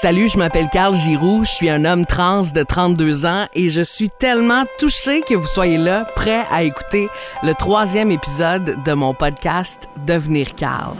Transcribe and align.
Salut, 0.00 0.28
je 0.28 0.38
m'appelle 0.38 0.68
Carl 0.68 0.94
Giroux, 0.94 1.42
je 1.42 1.50
suis 1.50 1.68
un 1.68 1.84
homme 1.84 2.06
trans 2.06 2.44
de 2.54 2.62
32 2.62 3.26
ans 3.26 3.48
et 3.52 3.68
je 3.68 3.80
suis 3.80 4.10
tellement 4.10 4.62
touché 4.78 5.22
que 5.22 5.34
vous 5.34 5.48
soyez 5.48 5.76
là, 5.76 6.04
prêt 6.14 6.44
à 6.52 6.62
écouter 6.62 7.08
le 7.42 7.52
troisième 7.52 8.12
épisode 8.12 8.76
de 8.84 8.92
mon 8.92 9.12
podcast 9.12 9.88
Devenir 10.06 10.54
Carl. 10.54 10.94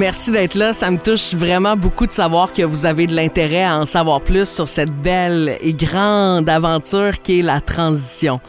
Merci 0.00 0.30
d'être 0.30 0.54
là. 0.54 0.72
Ça 0.72 0.90
me 0.90 0.96
touche 0.96 1.34
vraiment 1.34 1.76
beaucoup 1.76 2.06
de 2.06 2.12
savoir 2.12 2.54
que 2.54 2.62
vous 2.62 2.86
avez 2.86 3.06
de 3.06 3.14
l'intérêt 3.14 3.64
à 3.64 3.78
en 3.78 3.84
savoir 3.84 4.22
plus 4.22 4.48
sur 4.48 4.66
cette 4.66 4.90
belle 4.90 5.58
et 5.60 5.74
grande 5.74 6.48
aventure 6.48 7.20
qui 7.20 7.40
est 7.40 7.42
la 7.42 7.60
transition. 7.60 8.40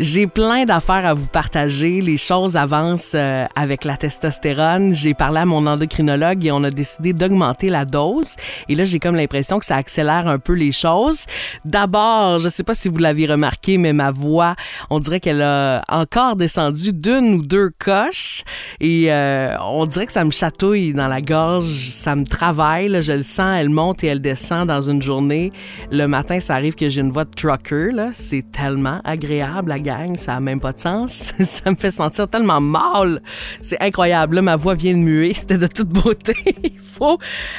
J'ai 0.00 0.26
plein 0.26 0.64
d'affaires 0.64 1.06
à 1.06 1.14
vous 1.14 1.28
partager. 1.28 2.00
Les 2.00 2.16
choses 2.16 2.56
avancent 2.56 3.12
euh, 3.14 3.46
avec 3.54 3.84
la 3.84 3.96
testostérone. 3.96 4.94
J'ai 4.94 5.14
parlé 5.14 5.38
à 5.38 5.46
mon 5.46 5.68
endocrinologue 5.68 6.44
et 6.44 6.50
on 6.50 6.64
a 6.64 6.72
décidé 6.72 7.12
d'augmenter 7.12 7.68
la 7.68 7.84
dose. 7.84 8.34
Et 8.68 8.74
là, 8.74 8.82
j'ai 8.82 8.98
comme 8.98 9.14
l'impression 9.14 9.60
que 9.60 9.64
ça 9.64 9.76
accélère 9.76 10.26
un 10.26 10.40
peu 10.40 10.54
les 10.54 10.72
choses. 10.72 11.20
D'abord, 11.64 12.40
je 12.40 12.48
sais 12.48 12.64
pas 12.64 12.74
si 12.74 12.88
vous 12.88 12.98
l'avez 12.98 13.26
remarqué, 13.26 13.78
mais 13.78 13.92
ma 13.92 14.10
voix, 14.10 14.56
on 14.90 14.98
dirait 14.98 15.20
qu'elle 15.20 15.42
a 15.42 15.82
encore 15.88 16.34
descendu 16.34 16.92
d'une 16.92 17.34
ou 17.34 17.42
deux 17.46 17.70
coches. 17.78 18.42
Et 18.80 19.12
euh, 19.12 19.56
on 19.60 19.86
dirait 19.86 20.06
que 20.06 20.12
ça 20.12 20.24
me 20.24 20.32
chatouille 20.32 20.95
dans 20.96 21.08
la 21.08 21.20
gorge, 21.20 21.90
ça 21.90 22.16
me 22.16 22.24
travaille, 22.24 23.00
je 23.02 23.12
le 23.12 23.22
sens, 23.22 23.56
elle 23.58 23.68
monte 23.68 24.02
et 24.02 24.08
elle 24.08 24.20
descend 24.20 24.66
dans 24.66 24.82
une 24.82 25.00
journée. 25.00 25.52
Le 25.92 26.06
matin, 26.06 26.40
ça 26.40 26.54
arrive 26.54 26.74
que 26.74 26.88
j'ai 26.88 27.00
une 27.00 27.10
voix 27.10 27.24
de 27.24 27.30
trucker, 27.30 27.90
c'est 28.12 28.50
tellement 28.50 29.00
agréable, 29.04 29.68
la 29.68 29.78
gang, 29.78 30.16
ça 30.16 30.32
n'a 30.32 30.40
même 30.40 30.60
pas 30.60 30.72
de 30.72 30.80
sens. 30.80 31.32
ça 31.40 31.70
me 31.70 31.76
fait 31.76 31.90
sentir 31.90 32.28
tellement 32.28 32.60
mal. 32.60 33.22
C'est 33.60 33.80
incroyable, 33.80 34.40
ma 34.40 34.56
voix 34.56 34.74
vient 34.74 34.94
de 34.94 34.98
muer, 34.98 35.34
c'était 35.34 35.58
de 35.58 35.66
toute 35.66 35.90
beauté. 35.90 36.34
Il 36.64 36.78
faut 36.78 37.18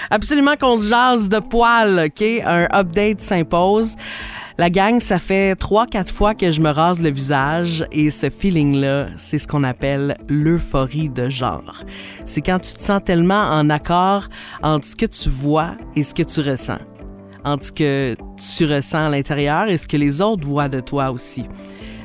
absolument 0.09 0.55
qu'on 0.59 0.77
se 0.77 0.89
jase 0.89 1.29
de 1.29 1.39
poils, 1.39 2.07
OK? 2.07 2.21
Un 2.45 2.67
update 2.73 3.21
s'impose. 3.21 3.95
La 4.59 4.71
gang, 4.71 4.99
ça 4.99 5.19
fait 5.19 5.55
trois, 5.55 5.85
quatre 5.85 6.11
fois 6.11 6.33
que 6.33 6.49
je 6.49 6.61
me 6.61 6.71
rase 6.71 6.99
le 6.99 7.11
visage 7.11 7.85
et 7.91 8.09
ce 8.09 8.27
feeling-là, 8.27 9.09
c'est 9.15 9.37
ce 9.37 9.47
qu'on 9.47 9.63
appelle 9.63 10.17
l'euphorie 10.27 11.09
de 11.09 11.29
genre. 11.29 11.83
C'est 12.25 12.41
quand 12.41 12.57
tu 12.57 12.73
te 12.73 12.81
sens 12.81 12.99
tellement 13.05 13.43
en 13.43 13.69
accord 13.69 14.23
entre 14.63 14.87
ce 14.87 14.95
que 14.95 15.05
tu 15.05 15.29
vois 15.29 15.75
et 15.95 16.01
ce 16.01 16.15
que 16.15 16.23
tu 16.23 16.41
ressens. 16.41 16.79
Entre 17.45 17.65
ce 17.65 17.71
que 17.71 18.15
tu 18.55 18.65
ressens 18.65 19.05
à 19.05 19.09
l'intérieur 19.09 19.67
et 19.67 19.77
ce 19.77 19.87
que 19.87 19.95
les 19.95 20.21
autres 20.21 20.47
voient 20.47 20.69
de 20.69 20.79
toi 20.79 21.11
aussi. 21.11 21.45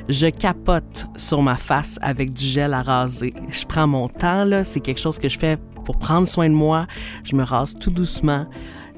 Je 0.07 0.27
capote 0.27 1.07
sur 1.15 1.41
ma 1.41 1.55
face 1.55 1.97
avec 2.03 2.33
du 2.33 2.45
gel 2.45 2.75
à 2.75 2.83
raser. 2.83 3.33
Je 3.49 3.65
prends 3.65 3.87
mon 3.87 4.07
temps, 4.07 4.43
là. 4.43 4.63
C'est 4.63 4.79
quelque 4.79 5.01
chose 5.01 5.17
que 5.17 5.27
je 5.27 5.39
fais 5.39 5.57
pour 5.85 5.97
prendre 5.97 6.27
soin 6.27 6.49
de 6.49 6.53
moi. 6.53 6.85
Je 7.23 7.35
me 7.35 7.41
rase 7.41 7.73
tout 7.73 7.89
doucement 7.89 8.45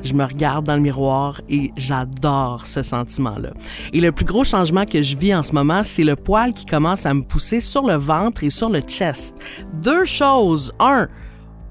je 0.03 0.13
me 0.13 0.23
regarde 0.23 0.65
dans 0.65 0.75
le 0.75 0.81
miroir 0.81 1.41
et 1.49 1.71
j'adore 1.77 2.65
ce 2.65 2.81
sentiment-là. 2.81 3.49
Et 3.93 4.01
le 4.01 4.11
plus 4.11 4.25
gros 4.25 4.43
changement 4.43 4.85
que 4.85 5.01
je 5.01 5.17
vis 5.17 5.33
en 5.33 5.43
ce 5.43 5.51
moment, 5.51 5.83
c'est 5.83 6.03
le 6.03 6.15
poil 6.15 6.53
qui 6.53 6.65
commence 6.65 7.05
à 7.05 7.13
me 7.13 7.23
pousser 7.23 7.59
sur 7.59 7.85
le 7.85 7.95
ventre 7.95 8.43
et 8.43 8.49
sur 8.49 8.69
le 8.69 8.81
chest. 8.81 9.35
Deux 9.81 10.05
choses. 10.05 10.73
Un, 10.79 11.07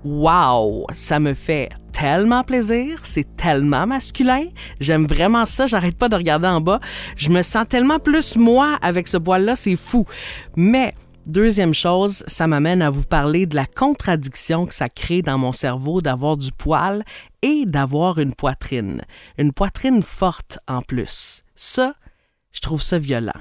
wow, 0.05 0.87
ça 0.93 1.21
me 1.21 1.35
fait 1.35 1.71
tellement 1.93 2.43
plaisir, 2.43 2.99
c'est 3.05 3.37
tellement 3.37 3.87
masculin, 3.87 4.47
j'aime 4.81 5.07
vraiment 5.07 5.47
ça, 5.47 5.67
j'arrête 5.67 5.97
pas 5.97 6.09
de 6.09 6.17
regarder 6.17 6.49
en 6.49 6.61
bas, 6.61 6.81
je 7.17 7.31
me 7.31 7.43
sens 7.43 7.67
tellement 7.69 8.01
plus 8.01 8.37
moi 8.37 8.79
avec 8.83 9.07
ce 9.07 9.17
poil-là, 9.17 9.55
c'est 9.55 9.77
fou. 9.77 10.05
Mais 10.57 10.93
Deuxième 11.27 11.73
chose, 11.73 12.23
ça 12.27 12.47
m'amène 12.47 12.83
à 12.83 12.91
vous 12.91 13.05
parler 13.05 13.47
de 13.47 13.57
la 13.57 13.65
contradiction 13.65 14.67
que 14.67 14.75
ça 14.75 14.91
crée 14.91 15.23
dans 15.23 15.39
mon 15.39 15.53
cerveau 15.53 16.03
d'avoir 16.03 16.37
du 16.37 16.53
poil 16.53 17.03
et 17.41 17.65
d'avoir 17.65 18.19
une 18.19 18.35
poitrine. 18.35 19.01
Une 19.39 19.53
poitrine 19.53 20.03
forte 20.03 20.59
en 20.69 20.83
plus. 20.83 21.43
Ça, 21.57 21.95
je 22.53 22.61
trouve 22.61 22.83
ça 22.83 22.99
violent. 22.99 23.33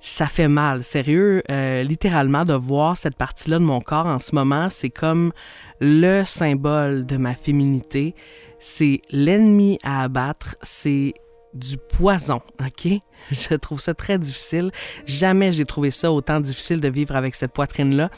Ça 0.00 0.26
fait 0.26 0.48
mal, 0.48 0.82
sérieux, 0.82 1.42
euh, 1.50 1.82
littéralement, 1.82 2.46
de 2.46 2.54
voir 2.54 2.96
cette 2.96 3.16
partie-là 3.16 3.58
de 3.58 3.64
mon 3.64 3.80
corps 3.80 4.06
en 4.06 4.18
ce 4.18 4.34
moment. 4.34 4.68
C'est 4.70 4.90
comme 4.90 5.32
le 5.80 6.24
symbole 6.24 7.04
de 7.04 7.18
ma 7.18 7.34
féminité. 7.34 8.14
C'est 8.60 9.02
l'ennemi 9.10 9.78
à 9.82 10.04
abattre. 10.04 10.56
C'est 10.62 11.12
du 11.54 11.76
poison, 11.76 12.40
OK? 12.60 12.88
Je 13.30 13.54
trouve 13.54 13.80
ça 13.80 13.94
très 13.94 14.18
difficile. 14.18 14.70
Jamais 15.06 15.52
j'ai 15.52 15.64
trouvé 15.64 15.90
ça 15.90 16.12
autant 16.12 16.40
difficile 16.40 16.80
de 16.80 16.88
vivre 16.88 17.16
avec 17.16 17.34
cette 17.34 17.52
poitrine-là. 17.52 18.10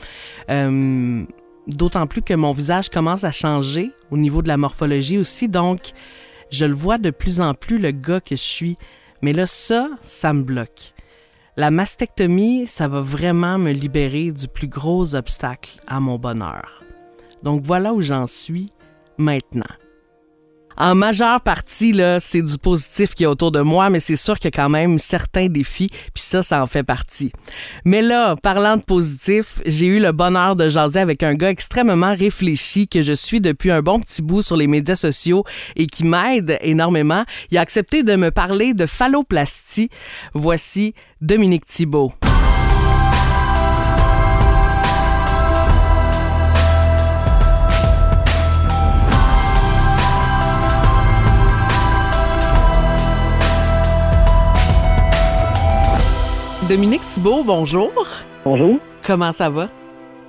Euh, 0.50 1.24
d'autant 1.66 2.06
plus 2.06 2.22
que 2.22 2.34
mon 2.34 2.52
visage 2.52 2.88
commence 2.90 3.24
à 3.24 3.32
changer 3.32 3.92
au 4.10 4.16
niveau 4.16 4.42
de 4.42 4.48
la 4.48 4.56
morphologie 4.56 5.18
aussi, 5.18 5.48
donc 5.48 5.92
je 6.50 6.64
le 6.64 6.74
vois 6.74 6.98
de 6.98 7.10
plus 7.10 7.40
en 7.40 7.54
plus 7.54 7.78
le 7.78 7.92
gars 7.92 8.20
que 8.20 8.36
je 8.36 8.42
suis. 8.42 8.76
Mais 9.22 9.32
là, 9.32 9.46
ça, 9.46 9.90
ça 10.00 10.32
me 10.32 10.42
bloque. 10.42 10.94
La 11.56 11.70
mastectomie, 11.70 12.66
ça 12.66 12.88
va 12.88 13.00
vraiment 13.00 13.58
me 13.58 13.72
libérer 13.72 14.32
du 14.32 14.48
plus 14.48 14.68
gros 14.68 15.14
obstacle 15.14 15.80
à 15.86 16.00
mon 16.00 16.18
bonheur. 16.18 16.82
Donc 17.42 17.62
voilà 17.62 17.92
où 17.92 18.00
j'en 18.00 18.26
suis 18.26 18.72
maintenant 19.18 19.64
en 20.80 20.94
majeure 20.94 21.42
partie, 21.42 21.92
là, 21.92 22.18
c'est 22.20 22.40
du 22.40 22.56
positif 22.56 23.14
qui 23.14 23.24
est 23.24 23.26
autour 23.26 23.52
de 23.52 23.60
moi, 23.60 23.90
mais 23.90 24.00
c'est 24.00 24.16
sûr 24.16 24.38
qu'il 24.38 24.46
y 24.46 24.54
a 24.58 24.62
quand 24.62 24.70
même 24.70 24.98
certains 24.98 25.48
défis, 25.48 25.88
puis 26.14 26.22
ça, 26.22 26.42
ça 26.42 26.62
en 26.62 26.66
fait 26.66 26.82
partie. 26.82 27.30
Mais 27.84 28.00
là, 28.00 28.34
parlant 28.36 28.78
de 28.78 28.82
positif, 28.82 29.60
j'ai 29.66 29.86
eu 29.86 30.00
le 30.00 30.12
bonheur 30.12 30.56
de 30.56 30.70
jaser 30.70 31.00
avec 31.00 31.22
un 31.22 31.34
gars 31.34 31.50
extrêmement 31.50 32.14
réfléchi 32.14 32.88
que 32.88 33.02
je 33.02 33.12
suis 33.12 33.42
depuis 33.42 33.70
un 33.70 33.82
bon 33.82 34.00
petit 34.00 34.22
bout 34.22 34.40
sur 34.40 34.56
les 34.56 34.66
médias 34.66 34.96
sociaux 34.96 35.44
et 35.76 35.86
qui 35.86 36.04
m'aide 36.04 36.56
énormément. 36.62 37.24
Il 37.50 37.58
a 37.58 37.60
accepté 37.60 38.02
de 38.02 38.16
me 38.16 38.30
parler 38.30 38.72
de 38.72 38.86
phalloplastie. 38.86 39.90
Voici 40.32 40.94
Dominique 41.20 41.66
Thibault. 41.66 42.12
Dominique 56.70 57.00
Thibault, 57.00 57.42
bonjour. 57.42 57.90
Bonjour. 58.44 58.78
Comment 59.04 59.32
ça 59.32 59.50
va? 59.50 59.68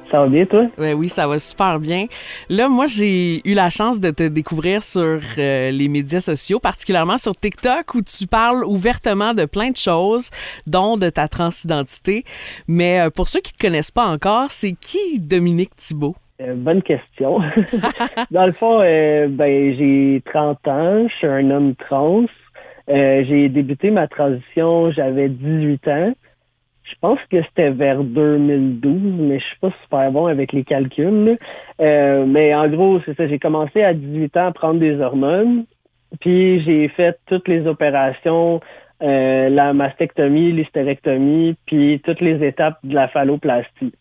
Ça 0.09 0.21
va 0.21 0.27
bien, 0.27 0.43
toi? 0.47 0.65
Ben 0.75 0.95
oui, 0.95 1.07
ça 1.07 1.27
va 1.27 1.37
super 1.37 1.79
bien. 1.79 2.07
Là, 2.49 2.67
moi, 2.67 2.87
j'ai 2.87 3.47
eu 3.47 3.53
la 3.53 3.69
chance 3.69 4.01
de 4.01 4.09
te 4.09 4.27
découvrir 4.27 4.81
sur 4.81 5.19
euh, 5.37 5.69
les 5.69 5.87
médias 5.87 6.19
sociaux, 6.19 6.57
particulièrement 6.59 7.19
sur 7.19 7.35
TikTok, 7.35 7.93
où 7.93 8.01
tu 8.01 8.25
parles 8.25 8.65
ouvertement 8.65 9.35
de 9.35 9.45
plein 9.45 9.69
de 9.69 9.77
choses, 9.77 10.31
dont 10.65 10.97
de 10.97 11.11
ta 11.11 11.27
transidentité. 11.27 12.23
Mais 12.67 13.01
euh, 13.01 13.11
pour 13.11 13.27
ceux 13.27 13.41
qui 13.41 13.53
ne 13.53 13.57
te 13.59 13.67
connaissent 13.67 13.91
pas 13.91 14.07
encore, 14.07 14.49
c'est 14.49 14.73
qui 14.73 15.19
Dominique 15.19 15.75
Thibault? 15.75 16.15
Euh, 16.41 16.55
bonne 16.55 16.81
question. 16.81 17.37
Dans 18.31 18.47
le 18.47 18.53
fond, 18.53 18.79
ben, 18.79 19.75
j'ai 19.77 20.23
30 20.25 20.67
ans, 20.67 21.07
je 21.07 21.13
suis 21.17 21.27
un 21.27 21.51
homme 21.51 21.75
trans. 21.75 22.25
j'ai 22.87 23.47
débuté 23.47 23.91
ma 23.91 24.07
transition, 24.07 24.89
j'avais 24.89 25.29
18 25.29 25.87
ans. 25.87 26.13
Je 26.91 26.95
pense 26.99 27.19
que 27.31 27.41
c'était 27.43 27.69
vers 27.69 28.03
2012, 28.03 28.95
mais 29.19 29.39
je 29.39 29.45
suis 29.45 29.59
pas 29.59 29.71
super 29.83 30.11
bon 30.11 30.25
avec 30.25 30.51
les 30.51 30.63
calculs. 30.63 31.37
Euh, 31.79 32.25
mais 32.25 32.53
en 32.53 32.67
gros, 32.67 32.99
c'est 33.05 33.15
ça. 33.15 33.27
J'ai 33.27 33.39
commencé 33.39 33.81
à 33.81 33.93
18 33.93 34.37
ans 34.37 34.47
à 34.47 34.51
prendre 34.51 34.79
des 34.79 34.99
hormones. 34.99 35.65
Puis 36.19 36.61
j'ai 36.63 36.89
fait 36.89 37.17
toutes 37.27 37.47
les 37.47 37.65
opérations, 37.65 38.59
euh, 39.01 39.47
la 39.49 39.71
mastectomie, 39.71 40.51
l'hystérectomie, 40.51 41.55
puis 41.65 42.01
toutes 42.03 42.19
les 42.19 42.45
étapes 42.45 42.79
de 42.83 42.93
la 42.93 43.07
phalloplastie. 43.07 43.93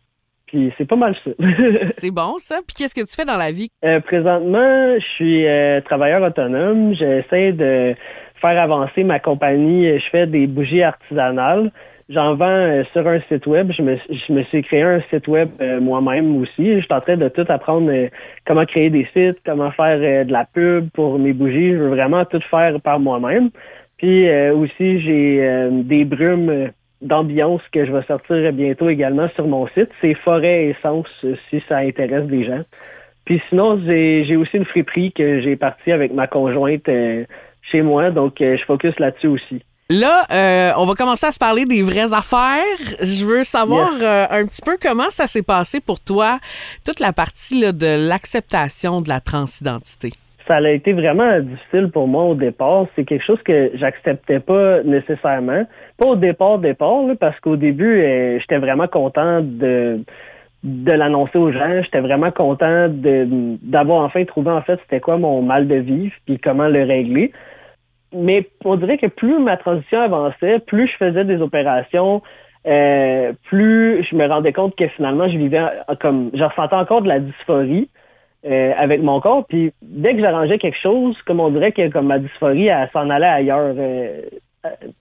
puis 0.46 0.72
c'est 0.76 0.88
pas 0.88 0.96
mal 0.96 1.14
ça. 1.24 1.30
c'est 1.92 2.10
bon 2.10 2.38
ça. 2.38 2.56
Puis 2.66 2.74
qu'est-ce 2.76 2.94
que 2.94 3.06
tu 3.06 3.14
fais 3.14 3.24
dans 3.24 3.36
la 3.36 3.52
vie? 3.52 3.68
Euh, 3.84 4.00
présentement, 4.00 4.98
je 4.98 5.06
suis 5.14 5.44
travailleur 5.84 6.22
autonome. 6.22 6.94
J'essaie 6.96 7.52
de 7.52 7.94
faire 8.40 8.60
avancer 8.60 9.04
ma 9.04 9.20
compagnie. 9.20 9.96
Je 9.96 10.10
fais 10.10 10.26
des 10.26 10.48
bougies 10.48 10.82
artisanales. 10.82 11.70
J'en 12.10 12.34
vends 12.34 12.46
euh, 12.46 12.82
sur 12.92 13.06
un 13.06 13.20
site 13.28 13.46
web. 13.46 13.72
Je 13.72 13.82
me, 13.82 13.96
je 13.96 14.32
me 14.32 14.42
suis 14.44 14.62
créé 14.62 14.82
un 14.82 15.00
site 15.10 15.28
web 15.28 15.48
moi-même 15.80 16.42
aussi. 16.42 16.74
Je 16.74 16.80
suis 16.80 16.92
en 16.92 17.00
train 17.00 17.16
de 17.16 17.28
tout 17.28 17.44
apprendre 17.48 17.90
comment 18.46 18.66
créer 18.66 18.90
des 18.90 19.06
sites, 19.14 19.38
comment 19.46 19.70
faire 19.70 20.26
de 20.26 20.32
la 20.32 20.44
pub 20.44 20.90
pour 20.90 21.18
mes 21.18 21.32
bougies. 21.32 21.72
Je 21.72 21.78
veux 21.78 21.88
vraiment 21.88 22.24
tout 22.24 22.42
faire 22.50 22.80
par 22.80 23.00
moi-même. 23.00 23.50
Puis 23.98 24.28
aussi, 24.50 25.00
j'ai 25.00 25.68
des 25.84 26.04
brumes 26.04 26.70
d'ambiance 27.02 27.62
que 27.72 27.84
je 27.84 27.92
vais 27.92 28.02
sortir 28.02 28.52
bientôt 28.52 28.88
également 28.88 29.28
sur 29.34 29.46
mon 29.46 29.66
site. 29.68 29.90
C'est 30.00 30.14
Forêt 30.14 30.66
Essence 30.66 31.08
si 31.48 31.62
ça 31.68 31.78
intéresse 31.78 32.26
des 32.26 32.44
gens. 32.44 32.62
Puis 33.24 33.40
sinon, 33.48 33.80
j'ai 33.86 34.36
aussi 34.36 34.56
une 34.56 34.64
friperie 34.64 35.12
que 35.12 35.40
j'ai 35.40 35.56
partie 35.56 35.92
avec 35.92 36.12
ma 36.12 36.26
conjointe 36.26 36.88
euh, 36.88 37.24
chez 37.70 37.82
moi, 37.82 38.10
donc 38.10 38.40
euh, 38.40 38.56
je 38.56 38.64
focus 38.64 38.98
là-dessus 38.98 39.28
aussi. 39.28 39.62
Là, 39.90 40.24
euh, 40.32 40.70
on 40.78 40.86
va 40.86 40.94
commencer 40.94 41.26
à 41.26 41.32
se 41.32 41.38
parler 41.38 41.66
des 41.66 41.82
vraies 41.82 42.14
affaires. 42.14 42.78
Je 43.02 43.24
veux 43.24 43.44
savoir 43.44 43.90
un 44.30 44.46
petit 44.46 44.62
peu 44.64 44.78
comment 44.80 45.10
ça 45.10 45.26
s'est 45.26 45.42
passé 45.42 45.80
pour 45.80 46.00
toi, 46.00 46.38
toute 46.86 47.00
la 47.00 47.12
partie 47.12 47.60
de 47.60 48.08
l'acceptation 48.08 49.00
de 49.02 49.08
la 49.08 49.20
transidentité 49.20 50.12
ça 50.50 50.56
a 50.56 50.70
été 50.70 50.92
vraiment 50.92 51.38
difficile 51.38 51.90
pour 51.92 52.08
moi 52.08 52.24
au 52.24 52.34
départ. 52.34 52.86
C'est 52.96 53.04
quelque 53.04 53.24
chose 53.24 53.40
que 53.44 53.70
j'acceptais 53.74 54.40
pas 54.40 54.82
nécessairement. 54.82 55.64
Pas 55.96 56.06
au 56.06 56.16
départ, 56.16 56.58
départ, 56.58 57.04
parce 57.20 57.38
qu'au 57.38 57.54
début, 57.54 58.02
euh, 58.02 58.40
j'étais 58.40 58.58
vraiment 58.58 58.88
content 58.88 59.42
de 59.42 60.00
de 60.62 60.92
l'annoncer 60.92 61.38
aux 61.38 61.52
gens. 61.52 61.82
J'étais 61.82 62.00
vraiment 62.00 62.30
content 62.32 62.88
d'avoir 62.90 64.02
enfin 64.04 64.24
trouvé 64.24 64.50
en 64.50 64.60
fait 64.60 64.78
c'était 64.82 65.00
quoi 65.00 65.16
mon 65.16 65.40
mal 65.40 65.66
de 65.68 65.76
vivre 65.76 66.12
puis 66.26 66.38
comment 66.38 66.68
le 66.68 66.82
régler. 66.82 67.32
Mais 68.12 68.48
on 68.64 68.76
dirait 68.76 68.98
que 68.98 69.06
plus 69.06 69.38
ma 69.38 69.56
transition 69.56 70.00
avançait, 70.00 70.58
plus 70.60 70.88
je 70.88 70.96
faisais 70.96 71.24
des 71.24 71.40
opérations, 71.40 72.22
euh, 72.66 73.32
plus 73.44 74.04
je 74.04 74.16
me 74.16 74.26
rendais 74.26 74.52
compte 74.52 74.76
que 74.76 74.88
finalement 74.88 75.28
je 75.28 75.38
vivais 75.38 75.62
comme 76.00 76.30
je 76.34 76.42
ressentais 76.42 76.76
encore 76.76 77.02
de 77.02 77.08
la 77.08 77.20
dysphorie. 77.20 77.88
Euh, 78.46 78.72
avec 78.78 79.02
mon 79.02 79.20
corps. 79.20 79.44
Puis 79.46 79.70
dès 79.82 80.14
que 80.14 80.20
j'arrangeais 80.22 80.56
quelque 80.56 80.78
chose, 80.78 81.14
comme 81.26 81.40
on 81.40 81.50
dirait 81.50 81.72
que 81.72 81.90
comme 81.90 82.06
ma 82.06 82.18
dysphorie, 82.18 82.68
elle 82.68 82.88
s'en 82.90 83.10
allait 83.10 83.26
ailleurs. 83.26 83.74
Euh, 83.76 84.22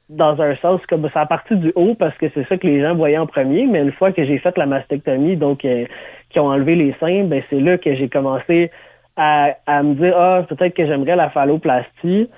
dans 0.09 0.41
un 0.41 0.55
sens, 0.57 0.81
comme 0.87 1.09
ça 1.13 1.21
a 1.21 1.25
parti 1.25 1.55
du 1.55 1.71
haut 1.75 1.95
parce 1.95 2.17
que 2.17 2.27
c'est 2.33 2.47
ça 2.47 2.57
que 2.57 2.67
les 2.67 2.81
gens 2.81 2.95
voyaient 2.95 3.17
en 3.17 3.27
premier, 3.27 3.65
mais 3.65 3.79
une 3.79 3.91
fois 3.91 4.11
que 4.11 4.25
j'ai 4.25 4.39
fait 4.39 4.57
la 4.57 4.65
mastectomie, 4.65 5.37
donc 5.37 5.63
euh, 5.65 5.85
qui 6.29 6.39
ont 6.39 6.47
enlevé 6.47 6.75
les 6.75 6.93
seins, 6.99 7.23
ben 7.25 7.41
c'est 7.49 7.59
là 7.59 7.77
que 7.77 7.93
j'ai 7.95 8.09
commencé 8.09 8.71
à, 9.15 9.51
à, 9.67 9.83
me 9.83 9.95
dire 9.95 10.15
ah 10.17 10.43
peut-être 10.47 10.73
que 10.73 10.85
j'aimerais 10.85 11.15
la 11.15 11.29
phalloplastie 11.29 12.29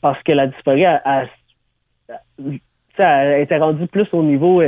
parce 0.00 0.22
que 0.22 0.32
la 0.32 0.46
dysphorie 0.46 0.86
a, 0.86 1.26
a, 2.98 3.38
été 3.38 3.56
rendue 3.56 3.86
plus 3.86 4.06
au 4.12 4.22
niveau 4.22 4.62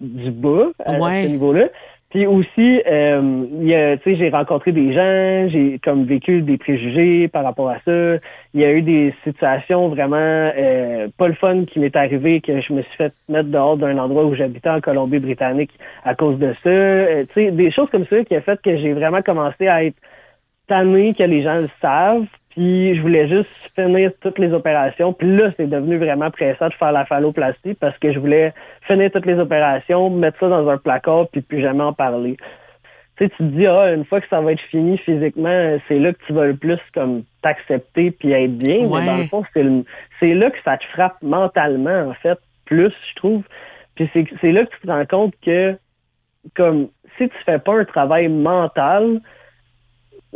du 0.00 0.30
bas 0.30 0.66
à 0.84 0.92
ce 0.92 1.26
niveau-là. 1.28 1.68
Puis 2.10 2.24
aussi, 2.26 2.82
euh, 2.86 3.98
j'ai 4.06 4.28
rencontré 4.30 4.70
des 4.70 4.94
gens, 4.94 5.48
j'ai 5.50 5.80
comme 5.82 6.04
vécu 6.04 6.40
des 6.40 6.56
préjugés 6.56 7.26
par 7.26 7.42
rapport 7.42 7.68
à 7.68 7.78
ça. 7.84 8.18
Il 8.54 8.60
y 8.60 8.64
a 8.64 8.72
eu 8.72 8.82
des 8.82 9.12
situations 9.24 9.88
vraiment 9.88 10.16
euh, 10.16 11.08
pas 11.18 11.26
le 11.26 11.34
fun 11.34 11.64
qui 11.64 11.80
m'est 11.80 11.96
arrivé, 11.96 12.40
que 12.40 12.60
je 12.60 12.72
me 12.72 12.82
suis 12.82 12.96
fait 12.96 13.12
mettre 13.28 13.48
dehors 13.48 13.76
d'un 13.76 13.98
endroit 13.98 14.24
où 14.24 14.36
j'habitais 14.36 14.70
en 14.70 14.80
Colombie-Britannique 14.80 15.72
à 16.04 16.14
cause 16.14 16.38
de 16.38 16.54
ça. 16.62 16.70
Euh, 16.70 17.24
tu 17.34 17.46
sais, 17.46 17.50
des 17.50 17.72
choses 17.72 17.90
comme 17.90 18.06
ça 18.06 18.22
qui 18.24 18.36
a 18.36 18.40
fait 18.40 18.60
que 18.62 18.76
j'ai 18.78 18.92
vraiment 18.92 19.22
commencé 19.22 19.66
à 19.66 19.82
être 19.84 19.98
tanné 20.68 21.12
que 21.12 21.24
les 21.24 21.42
gens 21.42 21.56
le 21.56 21.70
savent. 21.82 22.26
Puis 22.56 22.96
je 22.96 23.02
voulais 23.02 23.28
juste 23.28 23.50
finir 23.74 24.10
toutes 24.22 24.38
les 24.38 24.50
opérations. 24.54 25.12
Puis 25.12 25.36
là, 25.36 25.50
c'est 25.58 25.68
devenu 25.68 25.98
vraiment 25.98 26.30
pressant 26.30 26.68
de 26.68 26.74
faire 26.74 26.90
la 26.90 27.04
phalloplastie 27.04 27.74
parce 27.74 27.96
que 27.98 28.14
je 28.14 28.18
voulais 28.18 28.54
finir 28.86 29.10
toutes 29.10 29.26
les 29.26 29.38
opérations, 29.38 30.08
mettre 30.08 30.38
ça 30.40 30.48
dans 30.48 30.66
un 30.66 30.78
placard, 30.78 31.28
puis 31.28 31.42
plus 31.42 31.60
jamais 31.60 31.82
en 31.82 31.92
parler. 31.92 32.38
Tu 33.18 33.24
sais, 33.24 33.30
tu 33.30 33.36
te 33.36 33.42
dis, 33.42 33.66
ah, 33.66 33.92
une 33.92 34.06
fois 34.06 34.22
que 34.22 34.28
ça 34.28 34.40
va 34.40 34.52
être 34.52 34.62
fini 34.70 34.96
physiquement, 34.96 35.76
c'est 35.86 35.98
là 35.98 36.14
que 36.14 36.18
tu 36.26 36.32
vas 36.32 36.46
le 36.46 36.56
plus 36.56 36.78
comme 36.94 37.24
t'accepter 37.42 38.10
puis 38.10 38.32
être 38.32 38.56
bien. 38.56 38.88
Mais 38.88 39.04
dans 39.04 39.18
le 39.18 39.26
fond, 39.26 39.44
c'est 39.54 40.34
là 40.34 40.50
que 40.50 40.58
ça 40.64 40.78
te 40.78 40.84
frappe 40.86 41.20
mentalement, 41.20 42.08
en 42.08 42.14
fait, 42.14 42.38
plus, 42.64 42.92
je 43.10 43.16
trouve. 43.16 43.42
Puis 43.96 44.10
c'est 44.14 44.52
là 44.52 44.64
que 44.64 44.74
tu 44.74 44.86
te 44.86 44.90
rends 44.90 45.04
compte 45.04 45.34
que, 45.44 45.76
comme, 46.54 46.88
si 47.18 47.28
tu 47.28 47.36
fais 47.44 47.58
pas 47.58 47.78
un 47.78 47.84
travail 47.84 48.28
mental, 48.28 49.20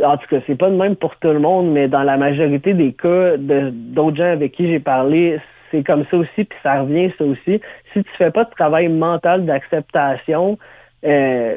en 0.05 0.17
tout 0.17 0.26
cas, 0.29 0.38
c'est 0.47 0.56
pas 0.56 0.70
de 0.70 0.76
même 0.76 0.97
pour 0.97 1.17
tout 1.17 1.29
le 1.29 1.38
monde, 1.38 1.70
mais 1.73 1.88
dans 1.88 2.02
la 2.02 2.17
majorité 2.17 2.75
des 2.75 2.93
cas 2.93 3.37
d'autres 3.37 4.17
gens 4.17 4.32
avec 4.32 4.52
qui 4.52 4.67
j'ai 4.69 4.81
parlé, 4.81 5.38
c'est 5.70 5.85
comme 5.85 6.05
ça 6.11 6.17
aussi, 6.17 6.44
puis 6.44 6.58
ça 6.62 6.82
revient 6.82 7.12
ça 7.17 7.25
aussi. 7.25 7.61
Si 7.93 8.02
tu 8.02 8.11
fais 8.19 8.31
pas 8.31 8.44
de 8.44 8.50
travail 8.50 8.88
mental 8.88 9.47
d'acceptation, 9.47 10.58
euh, 11.05 11.56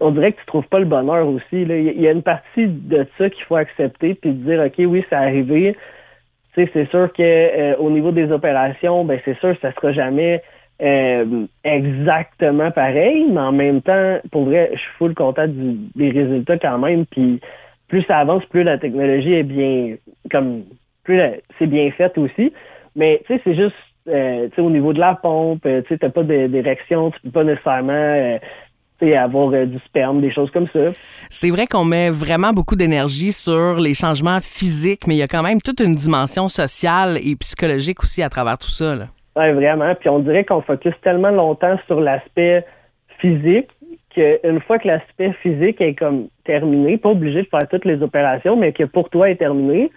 on 0.00 0.10
dirait 0.10 0.32
que 0.32 0.40
tu 0.40 0.46
trouves 0.46 0.66
pas 0.68 0.78
le 0.78 0.84
bonheur 0.84 1.26
aussi. 1.28 1.62
Il 1.62 2.00
y 2.00 2.08
a 2.08 2.10
une 2.10 2.22
partie 2.22 2.66
de 2.66 3.06
ça 3.16 3.30
qu'il 3.30 3.44
faut 3.44 3.56
accepter, 3.56 4.14
puis 4.14 4.30
de 4.30 4.44
dire, 4.50 4.62
OK, 4.64 4.74
oui, 4.78 5.04
c'est 5.08 5.16
arrivé. 5.16 5.76
c'est 6.54 6.90
sûr 6.90 7.12
que 7.12 7.22
euh, 7.22 7.76
au 7.78 7.90
niveau 7.90 8.12
des 8.12 8.30
opérations, 8.30 9.04
ben 9.04 9.20
c'est 9.24 9.38
sûr, 9.38 9.56
ça 9.62 9.72
sera 9.72 9.92
jamais 9.92 10.42
euh, 10.82 11.46
exactement 11.64 12.70
pareil, 12.70 13.26
mais 13.30 13.40
en 13.40 13.52
même 13.52 13.80
temps, 13.80 14.18
pour 14.30 14.44
vrai, 14.44 14.70
je 14.74 14.78
suis 14.78 14.92
full 14.98 15.14
content 15.14 15.46
des 15.48 16.10
résultats 16.10 16.58
quand 16.58 16.78
même. 16.78 17.06
Puis 17.06 17.40
plus 17.88 18.02
ça 18.04 18.18
avance, 18.18 18.44
plus 18.46 18.62
la 18.62 18.78
technologie 18.78 19.34
est 19.34 19.42
bien, 19.42 19.96
comme 20.30 20.64
plus 21.04 21.20
c'est 21.58 21.66
bien 21.66 21.90
fait 21.92 22.16
aussi. 22.18 22.52
Mais 22.94 23.22
tu 23.26 23.34
sais, 23.34 23.40
c'est 23.44 23.54
juste, 23.54 23.74
euh, 24.08 24.48
tu 24.48 24.56
sais, 24.56 24.62
au 24.62 24.70
niveau 24.70 24.92
de 24.92 25.00
la 25.00 25.14
pompe, 25.14 25.64
euh, 25.66 25.82
tu 25.82 25.88
sais, 25.88 25.98
t'as 25.98 26.10
pas 26.10 26.22
d'érection, 26.22 27.10
tu 27.10 27.20
peux 27.22 27.30
pas 27.30 27.44
nécessairement 27.44 28.38
avoir 29.02 29.50
du 29.66 29.78
sperme, 29.80 30.22
des 30.22 30.32
choses 30.32 30.50
comme 30.50 30.68
ça. 30.72 30.90
C'est 31.28 31.50
vrai 31.50 31.66
qu'on 31.66 31.84
met 31.84 32.08
vraiment 32.08 32.52
beaucoup 32.52 32.76
d'énergie 32.76 33.32
sur 33.32 33.78
les 33.78 33.92
changements 33.92 34.40
physiques, 34.40 35.06
mais 35.06 35.14
il 35.16 35.18
y 35.18 35.22
a 35.22 35.28
quand 35.28 35.42
même 35.42 35.60
toute 35.60 35.80
une 35.80 35.94
dimension 35.94 36.48
sociale 36.48 37.18
et 37.22 37.36
psychologique 37.36 38.02
aussi 38.02 38.22
à 38.22 38.30
travers 38.30 38.56
tout 38.56 38.70
ça. 38.70 38.94
Oui, 39.36 39.52
vraiment. 39.52 39.94
Puis 39.94 40.08
on 40.08 40.20
dirait 40.20 40.44
qu'on 40.44 40.62
focus 40.62 40.94
tellement 41.02 41.30
longtemps 41.30 41.78
sur 41.86 42.00
l'aspect 42.00 42.64
physique 43.18 43.68
qu'une 44.16 44.60
fois 44.60 44.78
que 44.78 44.88
l'aspect 44.88 45.32
physique 45.42 45.80
est 45.80 45.94
comme 45.94 46.28
terminé, 46.44 46.96
pas 46.96 47.10
obligé 47.10 47.42
de 47.42 47.48
faire 47.48 47.68
toutes 47.70 47.84
les 47.84 48.02
opérations, 48.02 48.56
mais 48.56 48.72
que 48.72 48.84
pour 48.84 49.10
toi 49.10 49.30
est 49.30 49.36
terminé, 49.36 49.90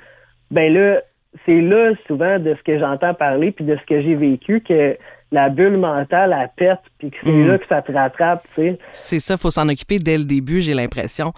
ben 0.51 0.73
là, 0.73 1.01
c'est 1.45 1.61
là 1.61 1.93
souvent 2.05 2.37
de 2.37 2.53
ce 2.53 2.63
que 2.63 2.77
j'entends 2.77 3.13
parler 3.13 3.51
puis 3.51 3.63
de 3.63 3.77
ce 3.77 3.85
que 3.85 4.01
j'ai 4.01 4.15
vécu 4.15 4.61
que 4.61 4.97
la 5.31 5.49
bulle 5.49 5.77
mentale, 5.77 6.35
elle 6.37 6.49
pète, 6.55 6.79
puis 6.97 7.11
que 7.11 7.17
c'est 7.23 7.31
mm. 7.31 7.47
là 7.47 7.57
que 7.59 7.67
ça 7.67 7.81
te 7.81 7.91
rattrape, 7.91 8.43
tu 8.55 8.61
sais. 8.61 8.79
C'est 8.91 9.19
ça, 9.19 9.37
faut 9.37 9.51
s'en 9.51 9.69
occuper 9.69 9.97
dès 9.97 10.17
le 10.17 10.23
début, 10.23 10.61
j'ai 10.61 10.73
l'impression. 10.73 11.33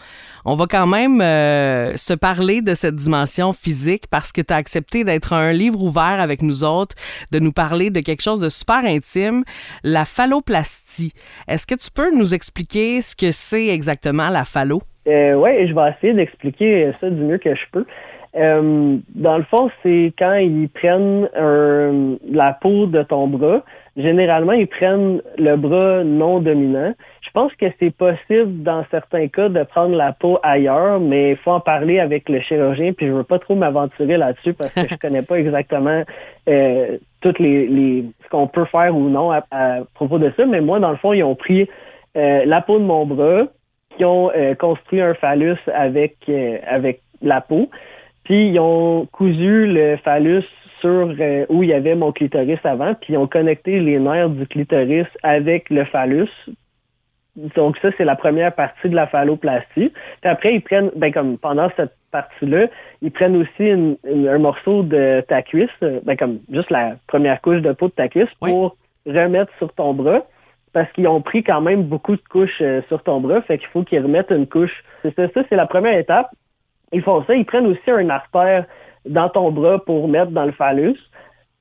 On 0.45 0.55
va 0.55 0.65
quand 0.65 0.87
même 0.87 1.21
euh, 1.21 1.95
se 1.97 2.13
parler 2.13 2.61
de 2.61 2.73
cette 2.73 2.95
dimension 2.95 3.53
physique 3.53 4.03
parce 4.09 4.31
que 4.31 4.41
tu 4.41 4.53
as 4.53 4.57
accepté 4.57 5.03
d'être 5.03 5.33
un 5.33 5.51
livre 5.51 5.81
ouvert 5.83 6.19
avec 6.19 6.41
nous 6.41 6.63
autres, 6.63 6.95
de 7.31 7.39
nous 7.39 7.51
parler 7.51 7.89
de 7.89 7.99
quelque 7.99 8.21
chose 8.21 8.39
de 8.39 8.49
super 8.49 8.83
intime, 8.85 9.43
la 9.83 10.05
phalloplastie. 10.05 11.11
Est-ce 11.47 11.67
que 11.67 11.75
tu 11.75 11.91
peux 11.91 12.15
nous 12.15 12.33
expliquer 12.33 13.01
ce 13.01 13.15
que 13.15 13.31
c'est 13.31 13.67
exactement 13.67 14.29
la 14.29 14.45
phallo? 14.45 14.81
Euh, 15.07 15.33
oui, 15.33 15.67
je 15.67 15.73
vais 15.73 15.89
essayer 15.97 16.13
d'expliquer 16.13 16.91
ça 17.01 17.09
du 17.09 17.21
mieux 17.21 17.39
que 17.39 17.53
je 17.53 17.61
peux. 17.71 17.85
Euh, 18.35 18.97
dans 19.13 19.37
le 19.37 19.43
fond, 19.43 19.69
c'est 19.83 20.13
quand 20.17 20.35
ils 20.35 20.69
prennent 20.69 21.27
la 22.31 22.53
peau 22.53 22.85
de 22.85 23.03
ton 23.03 23.27
bras. 23.27 23.63
Généralement, 23.97 24.53
ils 24.53 24.67
prennent 24.67 25.21
le 25.37 25.57
bras 25.57 26.03
non 26.05 26.39
dominant. 26.39 26.93
Je 27.21 27.29
pense 27.33 27.53
que 27.55 27.65
c'est 27.79 27.93
possible 27.93 28.63
dans 28.63 28.85
certains 28.89 29.27
cas 29.27 29.49
de 29.49 29.63
prendre 29.63 29.95
la 29.95 30.13
peau 30.13 30.39
ailleurs, 30.43 30.99
mais 31.01 31.31
il 31.31 31.37
faut 31.37 31.51
en 31.51 31.59
parler 31.59 31.99
avec 31.99 32.29
le 32.29 32.39
chirurgien. 32.39 32.93
Puis 32.93 33.07
je 33.07 33.11
veux 33.11 33.23
pas 33.23 33.39
trop 33.39 33.55
m'aventurer 33.55 34.15
là-dessus 34.15 34.53
parce 34.53 34.73
que 34.73 34.87
je 34.89 34.95
connais 35.01 35.23
pas 35.23 35.39
exactement 35.39 36.03
euh, 36.47 36.97
toutes 37.19 37.39
les, 37.39 37.67
les 37.67 38.05
ce 38.23 38.29
qu'on 38.29 38.47
peut 38.47 38.65
faire 38.65 38.95
ou 38.95 39.09
non 39.09 39.31
à, 39.31 39.41
propos 39.93 40.19
de 40.19 40.31
ça. 40.37 40.45
Mais 40.45 40.61
moi, 40.61 40.79
dans 40.79 40.91
le 40.91 40.97
fond, 40.97 41.11
ils 41.11 41.23
ont 41.23 41.35
pris 41.35 41.67
euh, 42.15 42.45
la 42.45 42.61
peau 42.61 42.79
de 42.79 42.85
mon 42.85 43.05
bras, 43.05 43.43
qui 43.97 44.05
ont 44.05 44.31
euh, 44.33 44.55
construit 44.55 45.01
un 45.01 45.13
phallus 45.15 45.59
avec 45.73 46.15
avec 46.65 47.01
la 47.21 47.41
peau. 47.41 47.69
Puis 48.23 48.49
ils 48.49 48.59
ont 48.59 49.05
cousu 49.11 49.67
le 49.67 49.97
phallus 49.97 50.45
sur 50.81 51.13
euh, 51.19 51.45
où 51.49 51.63
il 51.63 51.69
y 51.69 51.73
avait 51.73 51.95
mon 51.95 52.11
clitoris 52.11 52.59
avant, 52.63 52.93
puis 52.95 53.13
ils 53.13 53.17
ont 53.17 53.27
connecté 53.27 53.79
les 53.79 53.99
nerfs 53.99 54.29
du 54.29 54.45
clitoris 54.47 55.07
avec 55.23 55.69
le 55.69 55.85
phallus. 55.85 56.29
Donc 57.55 57.77
ça, 57.81 57.89
c'est 57.97 58.03
la 58.03 58.15
première 58.15 58.53
partie 58.53 58.89
de 58.89 58.95
la 58.95 59.07
phalloplastie. 59.07 59.93
Puis 60.21 60.29
après, 60.29 60.49
ils 60.49 60.61
prennent, 60.61 60.91
ben 60.95 61.13
comme 61.13 61.37
pendant 61.37 61.69
cette 61.77 61.95
partie-là, 62.11 62.67
ils 63.01 63.11
prennent 63.11 63.37
aussi 63.37 63.69
un 63.69 64.37
morceau 64.37 64.83
de 64.83 65.23
ta 65.27 65.41
cuisse, 65.41 65.69
ben 65.81 66.17
comme 66.17 66.39
juste 66.51 66.69
la 66.69 66.97
première 67.07 67.39
couche 67.41 67.61
de 67.61 67.71
peau 67.71 67.87
de 67.87 67.93
ta 67.93 68.09
cuisse 68.09 68.29
pour 68.41 68.75
remettre 69.05 69.51
sur 69.59 69.73
ton 69.73 69.93
bras. 69.93 70.23
parce 70.73 70.91
qu'ils 70.93 71.07
ont 71.07 71.21
pris 71.21 71.43
quand 71.43 71.61
même 71.61 71.83
beaucoup 71.83 72.15
de 72.15 72.21
couches 72.29 72.61
euh, 72.61 72.81
sur 72.87 73.03
ton 73.03 73.19
bras, 73.19 73.41
fait 73.41 73.57
qu'il 73.57 73.67
faut 73.67 73.83
qu'ils 73.83 74.01
remettent 74.01 74.31
une 74.31 74.47
couche. 74.47 74.83
C'est 75.01 75.13
ça, 75.15 75.27
ça 75.33 75.41
c'est 75.49 75.55
la 75.55 75.67
première 75.67 75.97
étape. 75.97 76.31
Ils 76.93 77.01
font 77.01 77.23
ça, 77.25 77.35
ils 77.35 77.45
prennent 77.45 77.67
aussi 77.67 77.91
un 77.91 78.09
artère 78.09 78.65
dans 79.05 79.29
ton 79.29 79.51
bras 79.51 79.79
pour 79.79 80.07
mettre 80.07 80.31
dans 80.31 80.45
le 80.45 80.51
phallus. 80.51 80.97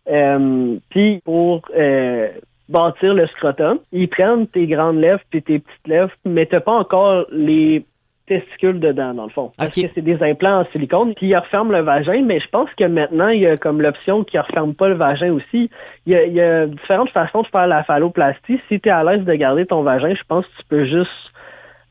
Euh, 0.08 0.76
puis 0.88 1.20
pour 1.24 1.62
euh, 1.76 2.28
bâtir 2.68 3.14
le 3.14 3.26
scrotum, 3.28 3.78
ils 3.92 4.08
prennent 4.08 4.46
tes 4.46 4.66
grandes 4.66 4.98
lèvres 4.98 5.20
puis 5.30 5.42
tes 5.42 5.58
petites 5.58 5.88
lèvres, 5.88 6.12
mais 6.24 6.46
t'as 6.46 6.60
pas 6.60 6.72
encore 6.72 7.26
les 7.30 7.84
testicules 8.26 8.78
dedans, 8.78 9.12
dans 9.12 9.24
le 9.24 9.30
fond. 9.30 9.50
Parce 9.58 9.74
que 9.74 9.88
c'est 9.92 10.02
des 10.02 10.22
implants 10.22 10.60
en 10.60 10.64
silicone, 10.70 11.14
puis 11.14 11.26
ils 11.26 11.36
referment 11.36 11.72
le 11.72 11.80
vagin, 11.80 12.22
mais 12.24 12.38
je 12.38 12.48
pense 12.48 12.70
que 12.76 12.84
maintenant, 12.84 13.28
il 13.28 13.40
y 13.40 13.46
a 13.46 13.56
comme 13.56 13.82
l'option 13.82 14.22
qui 14.22 14.38
referme 14.38 14.72
pas 14.74 14.88
le 14.88 14.94
vagin 14.94 15.32
aussi. 15.32 15.68
Il 16.06 16.12
y 16.12 16.14
a, 16.14 16.24
il 16.24 16.32
y 16.32 16.40
a 16.40 16.66
différentes 16.66 17.10
façons 17.10 17.42
de 17.42 17.48
faire 17.48 17.66
la 17.66 17.82
phalloplastie. 17.82 18.60
Si 18.68 18.78
tu 18.78 18.88
es 18.88 18.92
à 18.92 19.02
l'aise 19.02 19.24
de 19.24 19.34
garder 19.34 19.66
ton 19.66 19.82
vagin, 19.82 20.14
je 20.14 20.22
pense 20.28 20.46
que 20.46 20.60
tu 20.60 20.66
peux 20.68 20.84
juste 20.84 21.10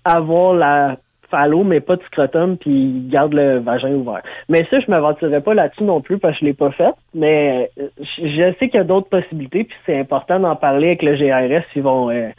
avoir 0.06 0.54
la 0.54 0.98
phallo, 1.30 1.64
mais 1.64 1.80
pas 1.80 1.96
de 1.96 2.04
scrotum, 2.04 2.58
puis 2.58 3.06
garde 3.10 3.34
le 3.34 3.60
vagin 3.60 3.92
ouvert. 3.92 4.22
Mais 4.48 4.66
ça, 4.70 4.80
je 4.80 4.90
m'aventurerai 4.90 5.42
pas 5.42 5.54
là-dessus 5.54 5.84
non 5.84 6.02
plus 6.02 6.18
parce 6.18 6.36
que 6.36 6.42
je 6.42 6.46
l'ai 6.46 6.54
pas 6.54 6.72
fait. 6.72 6.94
Mais 7.14 7.70
euh, 7.80 7.88
je 8.18 8.54
sais 8.60 8.70
qu'il 8.70 8.78
y 8.78 8.82
a 8.82 8.84
d'autres 8.84 9.10
possibilités, 9.10 9.64
puis 9.64 9.78
c'est 9.86 9.98
important 9.98 10.40
d'en 10.40 10.56
parler 10.56 10.88
avec 10.88 11.04
le 11.04 11.16
GRS. 11.16 11.66
Ils 11.76 11.84
vont, 11.84 12.10
euh, 12.10 12.30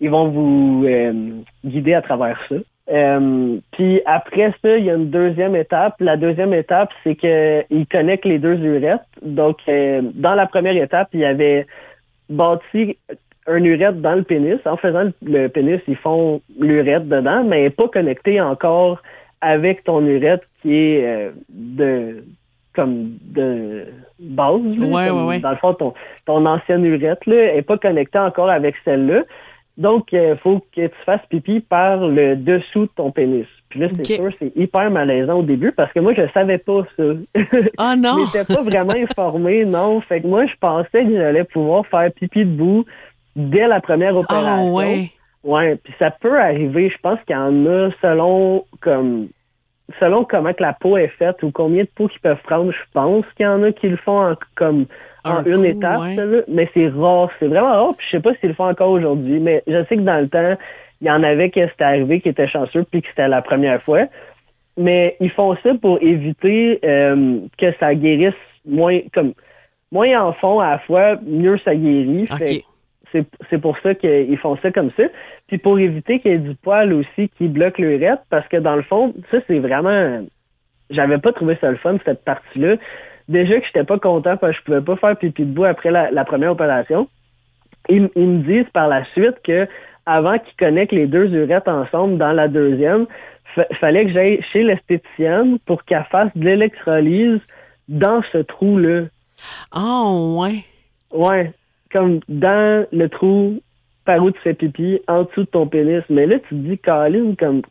ils 0.00 0.10
vont 0.10 0.28
vous 0.28 0.84
euh, 0.86 1.12
guider 1.64 1.94
à 1.94 2.02
travers 2.02 2.38
ça. 2.48 2.56
Euh, 2.90 3.58
puis 3.72 4.02
après 4.04 4.52
ça, 4.62 4.76
il 4.76 4.84
y 4.84 4.90
a 4.90 4.94
une 4.94 5.10
deuxième 5.10 5.56
étape. 5.56 5.94
La 6.00 6.16
deuxième 6.16 6.52
étape, 6.52 6.90
c'est 7.02 7.14
que 7.14 7.64
ils 7.70 7.86
connectent 7.86 8.26
les 8.26 8.38
deux 8.38 8.58
urettes. 8.58 9.00
Donc, 9.22 9.58
euh, 9.68 10.02
dans 10.14 10.34
la 10.34 10.46
première 10.46 10.76
étape, 10.76 11.08
il 11.14 11.20
y 11.20 11.24
avait 11.24 11.66
bâti 12.28 12.98
un 13.46 13.62
urètre 13.64 13.98
dans 13.98 14.14
le 14.14 14.22
pénis. 14.22 14.58
En 14.64 14.76
faisant 14.76 15.10
le, 15.22 15.48
pénis, 15.48 15.80
ils 15.86 15.96
font 15.96 16.40
l'urètre 16.58 17.06
dedans, 17.06 17.44
mais 17.44 17.70
pas 17.70 17.88
connecté 17.88 18.40
encore 18.40 19.02
avec 19.40 19.84
ton 19.84 20.04
urètre 20.06 20.44
qui 20.62 20.74
est 20.74 21.06
euh, 21.06 21.30
de 21.50 22.24
comme 22.74 23.18
de 23.22 23.86
base. 24.18 24.60
là, 24.62 24.86
Ouais, 24.86 25.08
comme 25.08 25.18
ouais, 25.18 25.24
ouais. 25.24 25.38
Dans 25.40 25.50
le 25.50 25.56
fond, 25.56 25.74
ton, 25.74 25.94
ton 26.26 26.44
ancienne 26.44 26.84
urètre 26.84 27.28
là, 27.28 27.54
est 27.54 27.62
pas 27.62 27.78
connectée 27.78 28.18
encore 28.18 28.50
avec 28.50 28.74
celle-là. 28.84 29.22
Donc, 29.76 30.12
il 30.12 30.36
faut 30.42 30.60
que 30.74 30.86
tu 30.86 30.94
fasses 31.04 31.24
pipi 31.28 31.60
par 31.60 32.06
le 32.06 32.36
dessous 32.36 32.82
de 32.82 32.90
ton 32.94 33.10
pénis. 33.10 33.46
Puis 33.68 33.80
là, 33.80 33.88
c'est 33.96 34.14
sûr, 34.14 34.30
c'est 34.38 34.52
hyper 34.56 34.88
malaisant 34.90 35.40
au 35.40 35.42
début 35.42 35.72
parce 35.72 35.92
que 35.92 35.98
moi, 35.98 36.14
je 36.14 36.22
savais 36.32 36.58
pas 36.58 36.82
ça. 36.96 37.02
Ah 37.78 37.96
non! 37.96 38.18
Je 38.32 38.38
m'étais 38.38 38.54
pas 38.54 38.62
vraiment 38.62 38.94
informé, 38.94 39.64
non. 39.64 40.00
Fait 40.00 40.20
que 40.20 40.28
moi, 40.28 40.46
je 40.46 40.52
pensais 40.60 41.04
que 41.04 41.12
j'allais 41.12 41.42
pouvoir 41.42 41.84
faire 41.86 42.12
pipi 42.12 42.44
debout 42.44 42.84
dès 43.36 43.66
la 43.66 43.80
première 43.80 44.12
Ah 44.16 44.20
opération. 44.20 44.74
ouais! 44.74 45.10
Ouais, 45.42 45.76
puis 45.76 45.92
ça 45.98 46.10
peut 46.10 46.38
arriver. 46.40 46.88
Je 46.88 46.98
pense 47.02 47.18
qu'il 47.26 47.36
y 47.36 47.38
en 47.38 47.66
a 47.66 47.90
selon 48.00 48.64
comme 48.80 49.28
selon 50.00 50.24
comment 50.24 50.54
que 50.54 50.62
la 50.62 50.72
peau 50.72 50.96
est 50.96 51.08
faite 51.18 51.42
ou 51.42 51.50
combien 51.50 51.82
de 51.82 51.88
peau 51.94 52.08
qu'ils 52.08 52.20
peuvent 52.20 52.40
prendre. 52.44 52.72
Je 52.72 52.78
pense 52.94 53.24
qu'il 53.36 53.44
y 53.44 53.48
en 53.48 53.62
a 53.62 53.70
qui 53.72 53.88
le 53.88 53.98
font 53.98 54.30
en, 54.30 54.34
comme 54.54 54.86
en 55.24 55.30
Un 55.36 55.44
une 55.44 55.56
coup, 55.56 55.64
étape, 55.64 56.00
ouais. 56.00 56.16
là. 56.16 56.40
mais 56.48 56.70
c'est 56.72 56.88
rare. 56.88 57.28
C'est 57.38 57.48
vraiment 57.48 57.72
rare. 57.72 57.94
Puis 57.98 58.06
je 58.10 58.16
sais 58.16 58.22
pas 58.22 58.34
s'ils 58.36 58.48
le 58.48 58.54
font 58.54 58.68
encore 58.70 58.90
aujourd'hui, 58.90 59.38
mais 59.40 59.62
je 59.66 59.84
sais 59.84 59.96
que 59.96 60.00
dans 60.02 60.20
le 60.20 60.28
temps, 60.28 60.54
il 61.02 61.06
y 61.06 61.10
en 61.10 61.22
avait 61.22 61.50
qui 61.50 61.60
c'était 61.60 61.84
arrivé, 61.84 62.20
qui 62.22 62.30
étaient 62.30 62.48
chanceux, 62.48 62.84
puis 62.90 63.02
que 63.02 63.08
c'était 63.08 63.28
la 63.28 63.42
première 63.42 63.82
fois. 63.82 64.06
Mais 64.78 65.16
ils 65.20 65.30
font 65.30 65.54
ça 65.62 65.70
pour 65.80 65.98
éviter 66.02 66.80
euh, 66.84 67.40
que 67.58 67.66
ça 67.78 67.94
guérisse 67.94 68.32
moins 68.66 69.00
comme 69.12 69.34
moins 69.92 70.06
ils 70.06 70.16
en 70.16 70.32
font 70.32 70.60
à 70.60 70.70
la 70.70 70.78
fois, 70.80 71.16
mieux 71.26 71.58
ça 71.58 71.74
guérit. 71.76 72.26
Fait 72.26 72.34
OK. 72.34 72.40
que 72.60 72.64
c'est 73.14 73.24
c'est 73.48 73.58
pour 73.60 73.78
ça 73.78 73.94
qu'ils 73.94 74.36
font 74.38 74.56
ça 74.60 74.72
comme 74.72 74.90
ça. 74.96 75.04
Puis 75.46 75.58
pour 75.58 75.78
éviter 75.78 76.18
qu'il 76.18 76.32
y 76.32 76.34
ait 76.34 76.38
du 76.38 76.56
poil 76.56 76.92
aussi 76.92 77.30
qui 77.38 77.46
bloque 77.46 77.78
l'urètre, 77.78 78.24
parce 78.28 78.46
que 78.48 78.56
dans 78.56 78.74
le 78.76 78.82
fond, 78.82 79.14
ça 79.30 79.38
c'est 79.46 79.60
vraiment. 79.60 80.24
J'avais 80.90 81.18
pas 81.18 81.32
trouvé 81.32 81.56
ça 81.60 81.70
le 81.70 81.76
fun, 81.76 81.96
cette 82.04 82.24
partie-là. 82.24 82.76
Déjà 83.28 83.58
que 83.58 83.66
j'étais 83.66 83.84
pas 83.84 83.98
content 83.98 84.36
parce 84.36 84.52
que 84.52 84.58
je 84.58 84.64
pouvais 84.64 84.80
pas 84.82 84.96
faire 84.96 85.16
pipi 85.16 85.44
debout 85.44 85.64
après 85.64 85.90
la, 85.90 86.10
la 86.10 86.24
première 86.26 86.52
opération. 86.52 87.08
Ils, 87.88 88.10
ils 88.16 88.26
me 88.28 88.42
disent 88.42 88.70
par 88.72 88.88
la 88.88 89.04
suite 89.12 89.36
que 89.44 89.66
avant 90.04 90.38
qu'ils 90.38 90.56
connectent 90.58 90.92
les 90.92 91.06
deux 91.06 91.32
urètres 91.32 91.70
ensemble 91.70 92.18
dans 92.18 92.32
la 92.32 92.48
deuxième, 92.48 93.06
fa- 93.54 93.66
fallait 93.80 94.04
que 94.04 94.12
j'aille 94.12 94.42
chez 94.52 94.62
l'esthéticienne 94.62 95.58
pour 95.64 95.84
qu'elle 95.84 96.04
fasse 96.10 96.30
de 96.34 96.44
l'électrolyse 96.44 97.40
dans 97.88 98.22
ce 98.32 98.38
trou-là. 98.38 99.04
Ah 99.72 100.04
ouais! 100.12 100.64
Ouais, 101.10 101.52
comme 101.94 102.20
dans 102.28 102.86
le 102.92 103.08
trou 103.08 103.60
par 104.04 104.22
où 104.22 104.30
tu 104.30 104.38
fais 104.42 104.52
pipi, 104.52 105.00
en 105.08 105.22
dessous 105.22 105.44
de 105.44 105.48
ton 105.48 105.66
pénis. 105.66 106.02
Mais 106.10 106.26
là, 106.26 106.36
tu 106.40 106.48
te 106.50 106.54
dis, 106.56 106.76
Caroline, 106.76 107.36
comme 107.36 107.62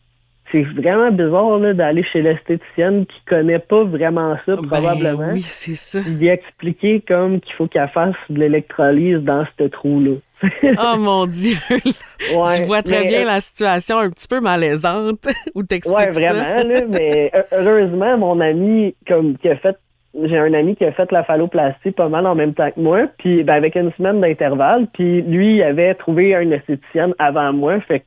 c'est 0.51 0.63
vraiment 0.63 1.11
bizarre 1.11 1.59
là, 1.59 1.73
d'aller 1.73 2.03
chez 2.11 2.21
l'esthéticienne 2.23 3.05
qui 3.05 3.15
connaît 3.27 3.59
pas 3.59 3.83
vraiment 3.83 4.35
ça, 4.45 4.55
probablement. 4.55 5.17
Ben 5.27 5.33
oui, 5.33 5.41
c'est 5.43 5.75
ça. 5.75 5.99
D'y 6.01 6.27
expliquer 6.27 7.01
comme 7.07 7.39
qu'il 7.39 7.53
faut 7.53 7.67
qu'elle 7.67 7.87
fasse 7.89 8.15
de 8.29 8.39
l'électrolyse 8.39 9.19
dans 9.19 9.45
ce 9.59 9.65
trou-là. 9.65 10.15
Oh 10.77 10.97
mon 10.97 11.25
Dieu! 11.25 11.55
Ouais, 11.71 12.57
Je 12.57 12.63
vois 12.65 12.81
très 12.83 13.01
mais, 13.03 13.07
bien 13.07 13.21
euh, 13.21 13.25
la 13.25 13.39
situation 13.41 13.97
un 13.99 14.09
petit 14.09 14.27
peu 14.27 14.41
malaisante 14.41 15.27
où 15.55 15.63
t'expliques 15.63 15.97
Ouais, 15.97 16.11
ça. 16.13 16.19
vraiment, 16.33 16.63
là, 16.69 16.81
mais 16.89 17.31
heu- 17.33 17.43
heureusement, 17.53 18.17
mon 18.17 18.39
ami, 18.41 18.93
comme, 19.07 19.37
qui 19.37 19.47
a 19.49 19.55
fait, 19.57 19.77
j'ai 20.21 20.37
un 20.37 20.53
ami 20.53 20.75
qui 20.75 20.85
a 20.85 20.91
fait 20.91 21.11
la 21.11 21.23
phalloplastie 21.23 21.91
pas 21.91 22.09
mal 22.09 22.25
en 22.27 22.35
même 22.35 22.53
temps 22.53 22.69
que 22.71 22.79
moi, 22.79 23.07
puis 23.17 23.43
ben, 23.43 23.55
avec 23.55 23.75
une 23.75 23.91
semaine 23.93 24.21
d'intervalle, 24.21 24.87
puis 24.93 25.21
lui, 25.21 25.55
il 25.57 25.63
avait 25.63 25.95
trouvé 25.95 26.35
un 26.35 26.51
esthéticienne 26.51 27.13
avant 27.19 27.51
moi, 27.53 27.79
fait 27.81 28.01
que 28.01 28.05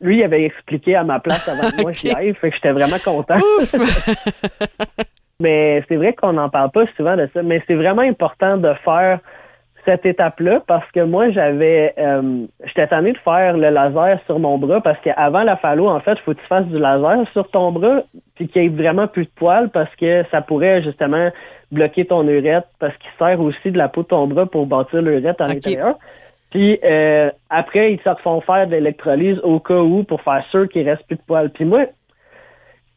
lui, 0.00 0.18
il 0.18 0.24
avait 0.24 0.44
expliqué 0.44 0.96
à 0.96 1.04
ma 1.04 1.20
place 1.20 1.48
avant 1.48 1.70
que 1.70 1.82
moi 1.82 1.92
j'y 1.92 2.10
aille, 2.10 2.34
fait 2.34 2.50
que 2.50 2.56
j'étais 2.56 2.72
vraiment 2.72 2.98
content. 3.04 3.36
Mais 5.40 5.84
c'est 5.88 5.96
vrai 5.96 6.12
qu'on 6.14 6.32
n'en 6.32 6.48
parle 6.48 6.70
pas 6.70 6.84
souvent 6.96 7.16
de 7.16 7.28
ça, 7.34 7.42
mais 7.42 7.62
c'est 7.66 7.74
vraiment 7.74 8.02
important 8.02 8.56
de 8.56 8.72
faire 8.84 9.18
cette 9.84 10.06
étape-là 10.06 10.62
parce 10.66 10.90
que 10.92 11.00
moi, 11.00 11.30
j'avais, 11.30 11.94
euh, 11.98 12.46
j'étais 12.64 12.86
tanné 12.86 13.12
de 13.12 13.18
faire 13.18 13.56
le 13.56 13.70
laser 13.70 14.18
sur 14.26 14.38
mon 14.38 14.58
bras 14.58 14.80
parce 14.80 14.98
qu'avant 15.00 15.42
la 15.42 15.56
phallo, 15.56 15.88
en 15.88 16.00
fait, 16.00 16.12
il 16.12 16.20
faut 16.20 16.34
que 16.34 16.40
tu 16.40 16.46
fasses 16.46 16.66
du 16.66 16.78
laser 16.78 17.26
sur 17.32 17.48
ton 17.50 17.72
bras 17.72 18.02
puis 18.36 18.48
qu'il 18.48 18.62
y 18.62 18.66
ait 18.66 18.68
vraiment 18.68 19.06
plus 19.06 19.24
de 19.24 19.30
poils 19.36 19.70
parce 19.70 19.94
que 19.96 20.24
ça 20.30 20.40
pourrait 20.40 20.82
justement 20.82 21.30
bloquer 21.70 22.04
ton 22.04 22.26
urètre 22.26 22.68
parce 22.78 22.96
qu'il 22.98 23.10
sert 23.18 23.40
aussi 23.40 23.70
de 23.70 23.78
la 23.78 23.88
peau 23.88 24.02
de 24.02 24.08
ton 24.08 24.26
bras 24.26 24.46
pour 24.46 24.66
bâtir 24.66 25.02
l'urètre 25.02 25.42
à 25.42 25.46
Ok. 25.46 25.54
l'intérieur. 25.54 25.98
Puis 26.50 26.78
euh, 26.84 27.30
après, 27.50 27.92
ils 27.92 27.98
te 27.98 28.14
font 28.22 28.40
faire 28.40 28.66
de 28.66 28.72
l'électrolyse 28.72 29.38
au 29.42 29.58
cas 29.58 29.80
où 29.80 30.04
pour 30.04 30.20
faire 30.22 30.44
sûr 30.50 30.68
qu'il 30.68 30.88
reste 30.88 31.04
plus 31.06 31.16
de 31.16 31.22
poils. 31.26 31.50
Puis 31.50 31.64
moi, 31.64 31.86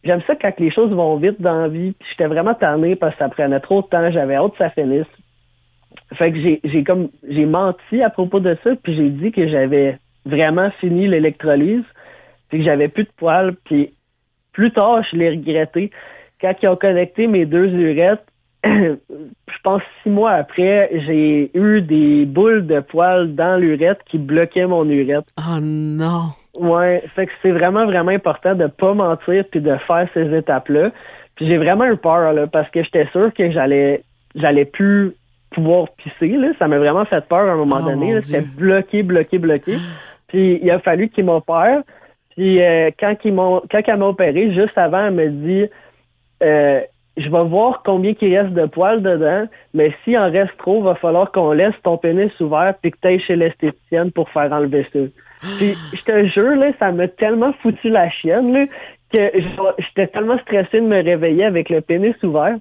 j'aime 0.03 0.21
ça 0.27 0.35
quand 0.35 0.59
les 0.59 0.71
choses 0.71 0.91
vont 0.91 1.15
vite 1.17 1.41
dans 1.41 1.61
la 1.61 1.67
vie. 1.67 1.93
Puis 1.99 2.07
j'étais 2.11 2.27
vraiment 2.27 2.53
tanné 2.53 2.95
parce 2.95 3.13
que 3.13 3.19
ça 3.19 3.29
prenait 3.29 3.59
trop 3.59 3.81
de 3.81 3.87
temps. 3.87 4.11
J'avais 4.11 4.35
hâte 4.35 4.51
que 4.51 4.57
ça 4.59 4.69
finisse. 4.69 5.07
Fait 6.15 6.31
que 6.31 6.39
j'ai, 6.41 6.61
j'ai 6.63 6.83
comme 6.83 7.09
j'ai 7.27 7.45
menti 7.45 8.01
à 8.01 8.09
propos 8.09 8.39
de 8.39 8.57
ça, 8.63 8.71
puis 8.81 8.95
j'ai 8.95 9.09
dit 9.09 9.31
que 9.31 9.47
j'avais 9.47 9.99
vraiment 10.25 10.69
fini 10.79 11.07
l'électrolyse, 11.07 11.83
puis 12.49 12.59
que 12.59 12.65
j'avais 12.65 12.87
plus 12.87 13.03
de 13.03 13.11
poils, 13.17 13.55
puis 13.65 13.93
plus 14.53 14.71
tard, 14.71 15.03
je 15.11 15.17
l'ai 15.17 15.29
regretté. 15.29 15.91
Quand 16.41 16.53
ils 16.61 16.67
ont 16.67 16.75
connecté 16.75 17.27
mes 17.27 17.45
deux 17.45 17.67
urettes, 17.67 18.25
je 18.65 19.59
pense 19.63 19.81
six 20.01 20.09
mois 20.09 20.31
après, 20.31 20.89
j'ai 21.05 21.51
eu 21.53 21.81
des 21.81 22.25
boules 22.25 22.65
de 22.65 22.79
poils 22.79 23.35
dans 23.35 23.57
l'urètre 23.57 24.03
qui 24.05 24.17
bloquaient 24.17 24.65
mon 24.65 24.85
urètre. 24.85 25.27
Oh 25.37 25.59
non! 25.61 26.31
Ouais, 26.55 27.03
fait 27.15 27.27
que 27.27 27.31
c'est 27.41 27.51
vraiment, 27.51 27.85
vraiment 27.85 28.11
important 28.11 28.55
de 28.55 28.65
pas 28.65 28.93
mentir 28.93 29.43
puis 29.51 29.61
de 29.61 29.75
faire 29.85 30.07
ces 30.13 30.35
étapes-là. 30.35 30.91
Puis 31.35 31.47
j'ai 31.47 31.57
vraiment 31.57 31.85
eu 31.85 31.97
peur, 31.97 32.33
là, 32.33 32.47
parce 32.47 32.69
que 32.71 32.83
j'étais 32.83 33.07
sûr 33.11 33.31
que 33.33 33.51
j'allais 33.51 34.01
j'allais 34.35 34.65
plus 34.65 35.13
pouvoir 35.51 35.87
pisser, 35.97 36.37
là. 36.37 36.49
Ça 36.59 36.67
m'a 36.67 36.77
vraiment 36.77 37.05
fait 37.05 37.25
peur 37.27 37.39
à 37.39 37.51
un 37.51 37.55
moment 37.55 37.79
Oh, 37.81 37.89
donné. 37.89 38.21
C'était 38.21 38.41
bloqué, 38.41 39.03
bloqué, 39.03 39.37
bloqué. 39.37 39.77
Puis 40.27 40.59
il 40.61 40.71
a 40.71 40.79
fallu 40.79 41.09
qu'ils 41.09 41.25
m'opèrent. 41.25 41.83
Puis 42.35 42.61
euh, 42.61 42.91
quand 42.99 43.15
m'ont 43.25 43.61
quand 43.71 43.81
elle 43.85 43.97
m'a 43.97 44.07
opéré, 44.07 44.53
juste 44.53 44.77
avant, 44.77 45.07
elle 45.07 45.13
me 45.13 45.29
dit 45.29 45.65
euh, 46.43 46.81
je 47.17 47.29
vais 47.29 47.43
voir 47.43 47.81
combien 47.83 48.13
il 48.21 48.37
reste 48.37 48.53
de 48.53 48.65
poils 48.67 49.01
dedans, 49.01 49.47
mais 49.73 49.91
s'il 50.03 50.17
en 50.17 50.29
reste 50.29 50.55
trop, 50.57 50.83
va 50.83 50.93
falloir 50.95 51.31
qu'on 51.31 51.51
laisse 51.51 51.73
ton 51.83 51.97
pénis 51.97 52.31
ouvert 52.39 52.75
puis 52.79 52.91
que 52.91 52.97
tu 53.01 53.07
ailles 53.07 53.19
chez 53.21 53.35
l'esthéticienne 53.35 54.11
pour 54.11 54.29
faire 54.29 54.51
enlever 54.51 54.85
ça. 54.93 54.99
Puis 55.57 55.75
je 55.93 56.01
te 56.03 56.25
jure, 56.27 56.55
là, 56.55 56.71
ça 56.79 56.91
m'a 56.91 57.07
tellement 57.07 57.53
foutu 57.61 57.89
la 57.89 58.09
chienne 58.09 58.53
là, 58.53 58.65
que 59.13 59.39
j'étais 59.79 60.07
tellement 60.07 60.37
stressée 60.39 60.81
de 60.81 60.85
me 60.87 61.03
réveiller 61.03 61.45
avec 61.45 61.69
le 61.69 61.81
pénis 61.81 62.15
ouvert. 62.23 62.55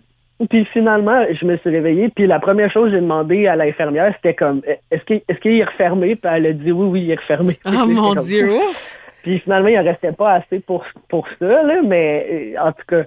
Puis 0.50 0.66
finalement, 0.66 1.24
je 1.32 1.46
me 1.46 1.56
suis 1.58 1.70
réveillée, 1.70 2.10
puis 2.10 2.26
la 2.26 2.38
première 2.38 2.70
chose 2.70 2.90
que 2.90 2.96
j'ai 2.96 3.00
demandé 3.00 3.46
à 3.46 3.56
l'infirmière, 3.56 4.12
c'était 4.16 4.34
comme 4.34 4.60
est-ce 4.90 5.02
qu'il 5.04 5.22
est-ce 5.28 5.38
qu'il 5.40 5.58
est 5.60 5.64
refermé? 5.64 6.16
Puis 6.16 6.30
elle 6.32 6.46
a 6.46 6.52
dit 6.52 6.72
oui, 6.72 6.86
oui, 6.88 7.02
il 7.04 7.10
est 7.10 7.20
refermé. 7.20 7.58
Oh 7.66 7.86
Puis 7.86 7.94
mon 7.94 8.14
Dieu! 8.14 8.50
Ouf! 8.50 9.00
puis 9.26 9.40
finalement, 9.40 9.66
il 9.66 9.76
en 9.76 9.82
restait 9.82 10.12
pas 10.12 10.34
assez 10.34 10.60
pour, 10.60 10.84
pour 11.08 11.26
ça, 11.40 11.62
là, 11.64 11.80
mais 11.82 12.54
en 12.62 12.70
tout 12.70 12.84
cas, 12.86 13.02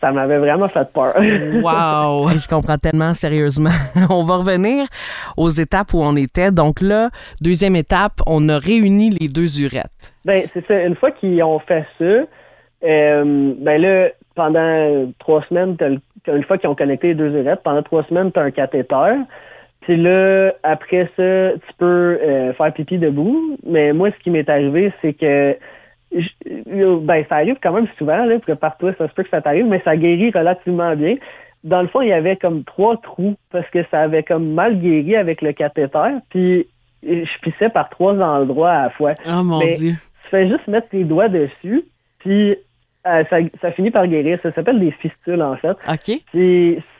ça 0.00 0.10
m'avait 0.10 0.38
vraiment 0.38 0.68
fait 0.68 0.92
peur. 0.92 1.14
wow! 1.62 2.28
Je 2.28 2.48
comprends 2.48 2.76
tellement 2.76 3.14
sérieusement. 3.14 3.70
on 4.10 4.24
va 4.24 4.38
revenir 4.38 4.86
aux 5.36 5.50
étapes 5.50 5.94
où 5.94 6.00
on 6.00 6.16
était. 6.16 6.50
Donc 6.50 6.80
là, 6.80 7.10
deuxième 7.40 7.76
étape, 7.76 8.14
on 8.26 8.48
a 8.48 8.58
réuni 8.58 9.10
les 9.10 9.28
deux 9.28 9.60
urettes. 9.60 10.12
Ben, 10.24 10.42
c'est 10.52 10.66
ça. 10.66 10.82
Une 10.82 10.96
fois 10.96 11.12
qu'ils 11.12 11.40
ont 11.44 11.60
fait 11.60 11.86
ça, 12.00 12.26
euh, 12.82 13.54
ben 13.58 13.80
là, 13.80 14.08
pendant 14.34 15.12
trois 15.20 15.44
semaines, 15.48 15.76
une 16.26 16.44
fois 16.44 16.58
qu'ils 16.58 16.68
ont 16.68 16.74
connecté 16.74 17.08
les 17.08 17.14
deux 17.14 17.36
urettes, 17.36 17.62
pendant 17.62 17.82
trois 17.82 18.04
semaines, 18.04 18.32
tu 18.32 18.38
as 18.38 18.42
un 18.42 18.50
cathéter. 18.50 19.14
Puis 19.80 19.96
là, 19.96 20.52
après 20.62 21.08
ça, 21.16 21.52
tu 21.54 21.72
peux 21.78 22.18
euh, 22.22 22.52
faire 22.52 22.72
pipi 22.72 22.98
debout. 22.98 23.56
Mais 23.64 23.92
moi, 23.92 24.10
ce 24.10 24.22
qui 24.22 24.30
m'est 24.30 24.48
arrivé, 24.48 24.92
c'est 25.00 25.14
que 25.14 25.56
ben 26.12 27.24
ça 27.28 27.36
arrive 27.36 27.56
quand 27.62 27.72
même 27.72 27.86
souvent, 27.96 28.24
là, 28.24 28.38
que 28.40 28.52
par 28.52 28.76
toi, 28.78 28.92
ça 28.98 29.08
se 29.08 29.14
peut 29.14 29.22
que 29.22 29.30
ça 29.30 29.40
t'arrive, 29.40 29.66
mais 29.66 29.80
ça 29.84 29.96
guérit 29.96 30.30
relativement 30.30 30.94
bien. 30.96 31.16
Dans 31.62 31.82
le 31.82 31.88
fond, 31.88 32.00
il 32.00 32.08
y 32.08 32.12
avait 32.12 32.36
comme 32.36 32.64
trois 32.64 32.96
trous 32.96 33.36
parce 33.52 33.68
que 33.70 33.84
ça 33.90 34.00
avait 34.00 34.22
comme 34.22 34.52
mal 34.52 34.80
guéri 34.80 35.14
avec 35.14 35.40
le 35.40 35.52
cathéter. 35.52 36.16
Puis 36.30 36.66
je 37.02 37.40
pissais 37.42 37.68
par 37.68 37.88
trois 37.90 38.14
endroits 38.14 38.72
à 38.72 38.82
la 38.84 38.90
fois. 38.90 39.14
Oh 39.26 39.44
mon 39.44 39.60
Dieu. 39.60 39.92
Tu 40.24 40.30
fais 40.30 40.48
juste 40.48 40.66
mettre 40.68 40.88
tes 40.88 41.04
doigts 41.04 41.28
dessus, 41.28 41.84
puis 42.18 42.56
euh, 43.06 43.24
ça, 43.30 43.38
ça, 43.60 43.72
finit 43.72 43.90
par 43.90 44.06
guérir. 44.06 44.38
Ça 44.42 44.52
s'appelle 44.52 44.78
des 44.78 44.90
fistules, 44.92 45.42
en 45.42 45.56
fait. 45.56 45.76
OK. 45.88 46.20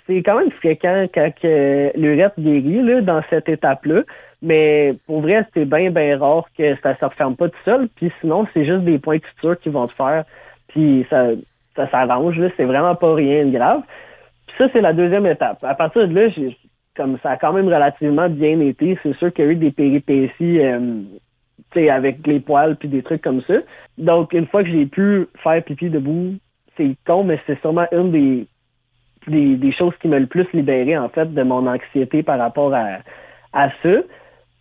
C'est 0.07 0.23
quand 0.23 0.39
même 0.39 0.51
fréquent 0.51 1.07
quand 1.15 1.31
l'urette 1.43 2.35
guérit 2.39 2.83
là, 2.83 3.01
dans 3.01 3.23
cette 3.31 3.49
étape-là. 3.49 4.03
Mais 4.43 4.95
pour 5.07 5.21
vrai, 5.21 5.47
c'est 5.55 5.67
bien, 5.67 5.91
bien 5.91 6.19
rare 6.19 6.49
que 6.57 6.75
ça 6.83 6.97
se 6.99 7.05
referme 7.05 7.37
pas 7.37 7.49
tout 7.49 7.59
seul. 7.65 7.89
Puis 7.95 8.11
sinon, 8.21 8.47
c'est 8.53 8.65
juste 8.65 8.85
des 8.85 8.99
points 8.99 9.19
de 9.19 9.23
suture 9.35 9.59
qui 9.61 9.69
vont 9.69 9.87
te 9.87 9.95
faire. 9.95 10.25
Puis 10.69 11.07
ça, 11.11 11.29
ça 11.77 11.89
s'arrange. 11.91 12.41
C'est 12.57 12.65
vraiment 12.65 12.95
pas 12.95 13.15
rien 13.15 13.45
de 13.45 13.51
grave. 13.51 13.83
Puis 14.47 14.57
ça, 14.59 14.69
c'est 14.73 14.81
la 14.81 14.93
deuxième 14.93 15.27
étape. 15.27 15.63
À 15.63 15.75
partir 15.75 16.09
de 16.09 16.15
là, 16.15 16.29
j'ai 16.31 16.57
comme 16.97 17.19
ça 17.23 17.31
a 17.31 17.37
quand 17.37 17.53
même 17.53 17.67
relativement 17.67 18.29
bien 18.29 18.61
été. 18.61 18.99
C'est 19.03 19.17
sûr 19.17 19.33
qu'il 19.33 19.45
y 19.45 19.49
a 19.49 19.51
eu 19.53 19.57
des 19.57 19.71
péripéties 19.71 20.61
euh, 20.61 21.03
avec 21.77 22.27
les 22.27 22.41
poils 22.41 22.77
puis 22.77 22.89
des 22.89 23.03
trucs 23.03 23.23
comme 23.23 23.43
ça. 23.43 23.55
Donc, 23.99 24.33
une 24.33 24.47
fois 24.47 24.63
que 24.63 24.71
j'ai 24.71 24.87
pu 24.87 25.29
faire 25.43 25.63
pipi 25.63 25.91
debout, 25.91 26.35
c'est 26.77 26.97
con, 27.07 27.25
mais 27.25 27.39
c'est 27.47 27.61
sûrement 27.61 27.87
une 27.93 28.11
des, 28.11 28.47
des, 29.27 29.57
des, 29.57 29.73
choses 29.73 29.95
qui 30.01 30.09
m'a 30.09 30.19
le 30.19 30.27
plus 30.27 30.47
libéré, 30.53 30.97
en 30.97 31.09
fait, 31.09 31.33
de 31.33 31.43
mon 31.43 31.67
anxiété 31.67 32.23
par 32.23 32.39
rapport 32.39 32.75
à, 32.75 32.99
à 33.53 33.71
ça. 33.83 34.03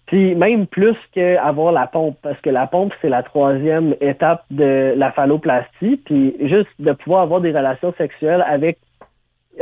Puis 0.07 0.33
même 0.33 0.65
plus 0.65 0.95
qu'avoir 1.13 1.71
la 1.71 1.85
pompe, 1.85 2.17
parce 2.23 2.39
que 2.41 2.49
la 2.49 2.65
pompe, 2.65 2.93
c'est 3.01 3.09
la 3.09 3.21
troisième 3.21 3.95
étape 4.01 4.43
de 4.49 4.93
la 4.97 5.11
phalloplastie. 5.11 5.97
Puis 6.03 6.35
juste 6.41 6.69
de 6.79 6.93
pouvoir 6.93 7.21
avoir 7.21 7.41
des 7.41 7.51
relations 7.51 7.93
sexuelles 7.97 8.43
avec, 8.47 8.79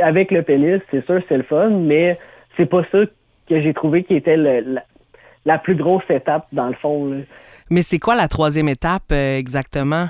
avec 0.00 0.30
le 0.30 0.42
pénis, 0.42 0.80
c'est 0.90 1.04
sûr, 1.04 1.20
c'est 1.28 1.36
le 1.36 1.42
fun, 1.42 1.68
mais 1.68 2.18
c'est 2.56 2.66
pas 2.66 2.82
ça 2.90 3.00
que 3.48 3.60
j'ai 3.60 3.74
trouvé 3.74 4.04
qui 4.04 4.14
était 4.14 4.36
la, 4.36 4.82
plus 5.58 5.74
grosse 5.74 6.08
étape, 6.10 6.46
dans 6.52 6.68
le 6.68 6.74
fond. 6.74 7.22
Mais 7.70 7.82
c'est 7.82 7.98
quoi 7.98 8.14
la 8.14 8.28
troisième 8.28 8.68
étape 8.68 9.10
euh, 9.12 9.38
exactement? 9.38 10.06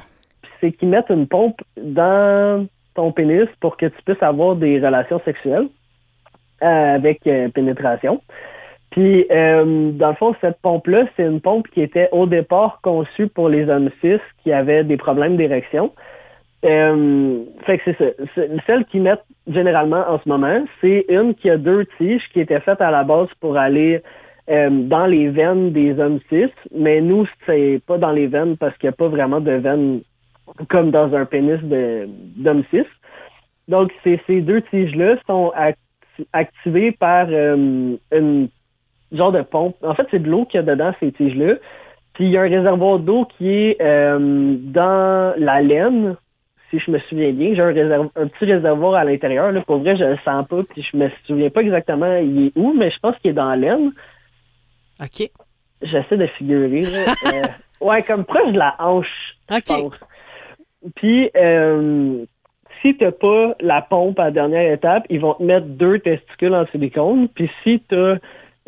C'est 0.61 0.73
qu'ils 0.73 0.88
mettent 0.88 1.11
une 1.11 1.26
pompe 1.26 1.61
dans 1.76 2.66
ton 2.94 3.12
pénis 3.12 3.49
pour 3.61 3.76
que 3.76 3.87
tu 3.87 4.02
puisses 4.04 4.23
avoir 4.23 4.56
des 4.56 4.80
relations 4.80 5.20
sexuelles 5.25 5.68
euh, 6.62 6.94
avec 6.94 7.26
euh, 7.26 7.49
pénétration. 7.49 8.20
Puis, 8.90 9.26
dans 9.28 10.08
le 10.08 10.14
fond, 10.14 10.35
cette 10.40 10.58
pompe-là, 10.62 11.04
c'est 11.14 11.23
une 11.23 11.42
pompe 11.42 11.68
qui 11.68 11.82
était 11.82 12.08
au 12.11 12.26
départ 12.26 12.80
conçue 12.82 13.28
pour 13.28 13.50
les 13.50 13.68
hommes 13.68 13.90
cis 14.00 14.18
qui 14.42 14.50
avaient 14.50 14.82
des 14.82 14.97
problèmes 14.97 15.37
d'érection. 15.37 15.92
Euh, 16.64 17.44
fait 17.64 17.78
que 17.78 17.85
c'est 17.87 18.16
ça. 18.35 18.42
Celle 18.66 18.85
qu'ils 18.87 19.02
mettent 19.02 19.25
généralement 19.47 20.04
en 20.08 20.18
ce 20.18 20.28
moment, 20.28 20.64
c'est 20.80 21.06
une 21.08 21.35
qui 21.35 21.50
a 21.50 21.56
deux 21.56 21.87
tiges 21.99 22.23
qui 22.32 22.40
étaient 22.40 22.61
faites 22.61 22.80
à 22.80 22.90
la 22.90 23.04
base 23.04 23.28
pour 23.40 23.56
aller 23.56 24.02
euh, 24.50 24.71
dans 24.71 25.07
les 25.07 25.28
veines 25.28 25.73
des 25.73 25.99
hommes 25.99 26.21
cis, 26.28 26.52
mais 26.75 27.00
nous, 27.00 27.26
c'est 27.47 27.81
pas 27.87 27.99
dans 27.99 28.12
les 28.12 28.26
veines 28.26 28.57
parce 28.57 28.76
qu'il 28.78 28.88
n'y 28.88 28.95
a 28.95 28.97
pas 28.97 29.09
vraiment 29.09 29.40
de 29.40 29.52
veines 29.52 30.00
comme 30.71 30.90
dans 30.90 31.14
un 31.14 31.26
pénis 31.26 31.61
d'homme 31.62 32.64
cis. 32.71 32.87
Donc, 33.69 33.93
ces, 34.02 34.40
deux 34.40 34.62
tiges-là 34.62 35.17
sont 35.26 35.52
activées 36.33 36.93
par 36.93 37.28
une 37.28 38.49
genre 39.13 39.32
de 39.32 39.43
pompe. 39.43 39.76
En 39.82 39.95
fait, 39.95 40.06
c'est 40.11 40.23
de 40.23 40.30
l'eau 40.30 40.47
qu'il 40.47 40.58
y 40.58 40.63
a 40.63 40.67
dedans, 40.67 40.93
ces 41.00 41.13
tiges-là. 41.13 41.54
Puis 42.15 42.26
il 42.26 42.30
y 42.30 42.37
a 42.37 42.43
un 42.43 42.49
réservoir 42.49 42.99
d'eau 42.99 43.26
qui 43.37 43.49
est 43.49 43.76
euh, 43.80 44.56
dans 44.58 45.34
la 45.37 45.63
laine, 45.63 46.17
si 46.71 46.78
je 46.78 46.91
me 46.91 46.99
souviens 47.00 47.32
bien. 47.32 47.54
J'ai 47.54 47.63
un, 47.63 48.11
un 48.17 48.26
petit 48.26 48.45
réservoir 48.45 48.95
à 48.95 49.04
l'intérieur. 49.04 49.52
Pour 49.65 49.78
vrai, 49.78 49.97
je 49.97 50.04
le 50.04 50.19
sens 50.25 50.47
pas, 50.49 50.63
puis 50.65 50.82
je 50.82 50.97
me 50.97 51.08
souviens 51.26 51.50
pas 51.50 51.61
exactement 51.61 52.17
il 52.17 52.47
est 52.47 52.52
où, 52.56 52.73
mais 52.73 52.91
je 52.91 52.99
pense 52.99 53.17
qu'il 53.19 53.30
est 53.30 53.34
dans 53.34 53.49
la 53.50 53.56
laine. 53.56 53.93
OK. 55.00 55.30
J'essaie 55.82 56.17
de 56.17 56.26
figurer. 56.39 56.82
euh, 57.26 57.43
ouais, 57.80 58.02
comme 58.02 58.25
proche 58.25 58.52
de 58.52 58.58
la 58.58 58.75
hanche, 58.78 59.37
OK. 59.50 59.93
Puis, 60.95 61.30
euh, 61.37 62.25
si 62.82 62.97
t'as 62.97 63.13
pas 63.13 63.54
la 63.61 63.82
pompe 63.82 64.19
à 64.19 64.25
la 64.25 64.30
dernière 64.30 64.73
étape, 64.73 65.04
ils 65.11 65.21
vont 65.21 65.34
te 65.34 65.43
mettre 65.43 65.67
deux 65.67 65.99
testicules 66.00 66.54
en 66.54 66.67
silicone. 66.67 67.28
Puis 67.28 67.50
si 67.63 67.82
t'as 67.89 68.17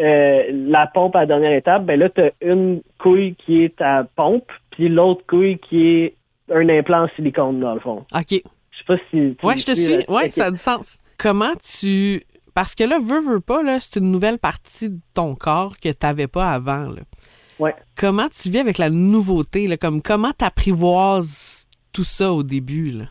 euh, 0.00 0.42
la 0.50 0.86
pompe 0.86 1.16
à 1.16 1.20
la 1.20 1.26
dernière 1.26 1.52
étape, 1.52 1.84
ben 1.84 1.98
là, 1.98 2.08
tu 2.08 2.22
as 2.22 2.30
une 2.40 2.82
couille 2.98 3.34
qui 3.36 3.64
est 3.64 3.76
ta 3.76 4.04
pompe, 4.16 4.50
puis 4.70 4.88
l'autre 4.88 5.24
couille 5.26 5.58
qui 5.58 5.88
est 5.88 6.14
un 6.52 6.68
implant 6.68 7.04
en 7.04 7.08
silicone, 7.16 7.60
dans 7.60 7.74
le 7.74 7.80
fond. 7.80 8.04
OK. 8.14 8.30
Je 8.30 8.78
sais 8.78 8.84
pas 8.86 8.96
si. 9.10 9.36
Oui, 9.42 9.58
je 9.58 9.66
te 9.66 9.74
suis. 9.74 10.04
Oui, 10.08 10.30
ça 10.30 10.46
a 10.46 10.50
du 10.50 10.56
sens. 10.56 11.00
Comment 11.18 11.52
tu. 11.62 12.22
Parce 12.54 12.74
que 12.74 12.84
là, 12.84 12.98
veux, 13.02 13.20
veux 13.20 13.40
pas, 13.40 13.62
là, 13.62 13.78
c'est 13.80 13.96
une 13.96 14.10
nouvelle 14.10 14.38
partie 14.38 14.90
de 14.90 15.00
ton 15.14 15.34
corps 15.34 15.78
que 15.78 15.88
tu 15.88 16.06
n'avais 16.06 16.28
pas 16.28 16.52
avant. 16.52 16.88
Là. 16.88 17.02
Ouais. 17.58 17.74
Comment 17.96 18.28
tu 18.28 18.50
vis 18.50 18.58
avec 18.58 18.78
la 18.78 18.90
nouveauté? 18.90 19.66
Là, 19.66 19.76
comme 19.76 20.02
comment 20.02 20.32
tu 20.38 20.44
apprivoises 20.44 21.66
tout 21.92 22.04
ça 22.04 22.32
au 22.32 22.42
début? 22.42 22.90
Là? 22.90 23.04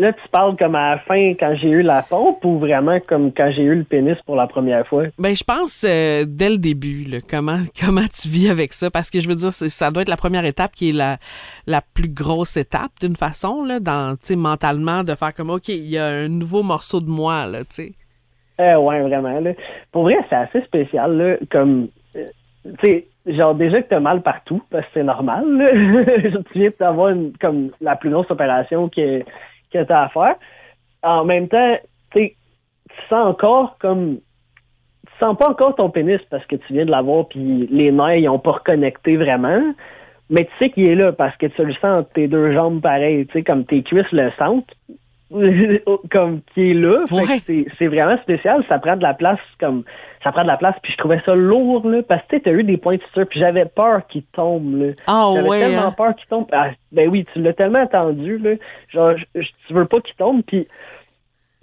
Là, 0.00 0.14
tu 0.14 0.28
parles 0.32 0.56
comme 0.56 0.76
à 0.76 0.92
la 0.92 0.98
fin 1.00 1.34
quand 1.38 1.54
j'ai 1.60 1.68
eu 1.68 1.82
la 1.82 2.02
pompe 2.02 2.42
ou 2.46 2.58
vraiment 2.58 2.98
comme 3.06 3.34
quand 3.34 3.52
j'ai 3.54 3.64
eu 3.64 3.74
le 3.74 3.84
pénis 3.84 4.16
pour 4.24 4.34
la 4.34 4.46
première 4.46 4.86
fois? 4.86 5.04
Ben, 5.18 5.36
je 5.36 5.44
pense 5.44 5.84
euh, 5.86 6.24
dès 6.26 6.48
le 6.48 6.56
début, 6.56 7.04
là, 7.04 7.18
comment, 7.28 7.60
comment 7.78 8.06
tu 8.06 8.28
vis 8.28 8.48
avec 8.48 8.72
ça. 8.72 8.90
Parce 8.90 9.10
que 9.10 9.20
je 9.20 9.28
veux 9.28 9.34
dire, 9.34 9.52
ça 9.52 9.90
doit 9.90 10.00
être 10.00 10.08
la 10.08 10.16
première 10.16 10.46
étape 10.46 10.72
qui 10.72 10.88
est 10.88 10.92
la, 10.92 11.18
la 11.66 11.82
plus 11.82 12.08
grosse 12.08 12.56
étape 12.56 12.92
d'une 13.02 13.16
façon, 13.16 13.62
là, 13.62 13.78
dans, 13.78 14.16
mentalement, 14.36 15.04
de 15.04 15.14
faire 15.14 15.34
comme, 15.34 15.50
OK, 15.50 15.68
il 15.68 15.90
y 15.90 15.98
a 15.98 16.06
un 16.06 16.28
nouveau 16.28 16.62
morceau 16.62 17.00
de 17.00 17.10
moi, 17.10 17.44
là, 17.44 17.60
tu 17.60 17.66
sais. 17.70 17.92
Euh, 18.60 18.76
ouais, 18.76 19.00
vraiment. 19.00 19.40
Là. 19.40 19.52
Pour 19.90 20.02
vrai, 20.02 20.16
c'est 20.28 20.36
assez 20.36 20.60
spécial, 20.62 21.16
là, 21.16 21.36
comme, 21.50 21.88
euh, 22.14 22.26
tu 22.64 22.84
sais, 22.84 23.06
genre 23.26 23.54
déjà 23.54 23.80
que 23.82 23.88
t'as 23.88 24.00
mal 24.00 24.22
partout, 24.22 24.62
parce 24.70 24.84
que 24.86 24.90
c'est 24.94 25.02
normal, 25.02 25.44
tu 26.52 26.58
viens 26.58 26.70
d'avoir 26.78 27.14
comme 27.40 27.70
la 27.80 27.96
plus 27.96 28.10
grosse 28.10 28.30
opération 28.30 28.88
que 28.88 29.20
que 29.72 29.84
tu 29.84 29.92
as 29.92 30.02
à 30.02 30.08
faire. 30.08 30.34
En 31.02 31.24
même 31.24 31.48
temps, 31.48 31.76
tu 32.12 32.32
sens 33.08 33.26
encore 33.26 33.78
comme 33.78 34.18
tu 35.06 35.12
sens 35.20 35.36
pas 35.36 35.48
encore 35.48 35.76
ton 35.76 35.90
pénis 35.90 36.20
parce 36.28 36.44
que 36.46 36.56
tu 36.56 36.72
viens 36.72 36.84
de 36.84 36.90
l'avoir 36.90 37.28
puis 37.28 37.68
les 37.70 37.92
nerfs 37.92 38.16
ils 38.16 38.28
ont 38.28 38.38
pas 38.38 38.52
reconnecté 38.52 39.16
vraiment. 39.16 39.74
Mais 40.28 40.44
tu 40.44 40.50
sais 40.58 40.70
qu'il 40.70 40.86
est 40.86 40.94
là 40.94 41.12
parce 41.12 41.36
que 41.36 41.46
tu 41.46 41.64
le 41.64 41.74
sens 41.74 42.04
tes 42.14 42.28
deux 42.28 42.52
jambes 42.52 42.80
pareilles, 42.80 43.26
tu 43.26 43.32
sais, 43.32 43.42
comme 43.42 43.64
tes 43.64 43.82
cuisses 43.82 44.12
le 44.12 44.30
sentent. 44.38 44.70
comme 46.10 46.40
qui 46.54 46.70
est 46.70 46.74
là. 46.74 47.04
C'est 47.78 47.86
vraiment 47.86 48.18
spécial. 48.22 48.64
Ça 48.68 48.78
prend 48.78 48.96
de 48.96 49.02
la 49.02 49.14
place 49.14 49.38
comme 49.58 49.84
ça 50.24 50.32
prend 50.32 50.42
de 50.42 50.48
la 50.48 50.56
place. 50.56 50.74
Puis 50.82 50.92
je 50.92 50.98
trouvais 50.98 51.20
ça 51.24 51.34
lourd 51.34 51.88
là, 51.88 52.02
parce 52.02 52.26
que 52.26 52.36
tu 52.36 52.48
as 52.48 52.52
eu 52.52 52.64
des 52.64 52.76
points 52.76 52.96
de 52.96 53.02
suture. 53.02 53.26
Puis 53.28 53.40
j'avais 53.40 53.64
peur 53.64 54.06
qu'il 54.08 54.24
tombe. 54.32 54.80
Là. 54.80 54.92
Ah 55.06 55.30
j'avais 55.34 55.48
ouais. 55.48 55.60
tellement 55.60 55.88
hein? 55.88 55.94
peur 55.96 56.16
qu'il 56.16 56.26
tombe. 56.28 56.46
Ah, 56.52 56.70
ben 56.92 57.08
oui, 57.08 57.26
tu 57.32 57.40
l'as 57.40 57.52
tellement 57.52 57.82
attendu. 57.82 58.38
Là. 58.38 58.54
Genre, 58.88 59.14
tu 59.34 59.74
veux 59.74 59.86
pas 59.86 60.00
qu'il 60.00 60.16
tombe. 60.16 60.42
Puis 60.44 60.66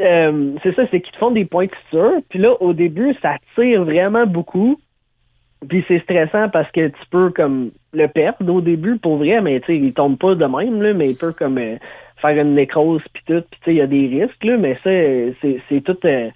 euh, 0.01 0.53
c'est 0.63 0.75
ça, 0.75 0.84
c'est 0.91 1.01
qu'ils 1.01 1.13
te 1.13 1.17
font 1.17 1.32
des 1.32 1.45
points 1.45 1.65
de 1.65 1.71
suture. 1.86 2.21
Puis 2.30 2.39
là, 2.39 2.53
au 2.62 2.73
début, 2.73 3.15
ça 3.21 3.36
tire 3.56 3.84
vraiment 3.84 4.25
beaucoup. 4.25 4.80
Puis 5.67 5.84
c'est 5.88 5.99
stressant 6.03 6.49
parce 6.49 6.71
que 6.71 6.88
tu 6.88 7.06
peux 7.10 7.32
comme 7.32 7.71
le 7.97 8.07
perdre 8.07 8.53
au 8.53 8.62
début 8.62 8.97
pour 8.97 9.17
vrai, 9.17 9.41
mais 9.41 9.60
tu 9.62 9.67
sais, 9.67 9.77
il 9.77 9.93
tombe 9.93 10.17
pas 10.17 10.36
de 10.36 10.45
même, 10.45 10.81
là, 10.81 10.93
mais 10.93 11.10
il 11.10 11.17
peut 11.17 11.33
comme 11.33 11.57
euh, 11.57 11.77
faire 12.21 12.38
une 12.41 12.55
nécrose 12.55 13.01
puis 13.13 13.23
tout, 13.25 13.43
puis 13.49 13.60
tu 13.63 13.65
sais, 13.65 13.71
il 13.71 13.77
y 13.77 13.81
a 13.81 13.88
des 13.88 14.07
risques, 14.07 14.43
là, 14.43 14.57
mais 14.57 14.75
ça, 14.83 14.89
c'est, 15.41 15.60
c'est 15.67 15.81
tout 15.83 15.97
euh, 16.05 16.29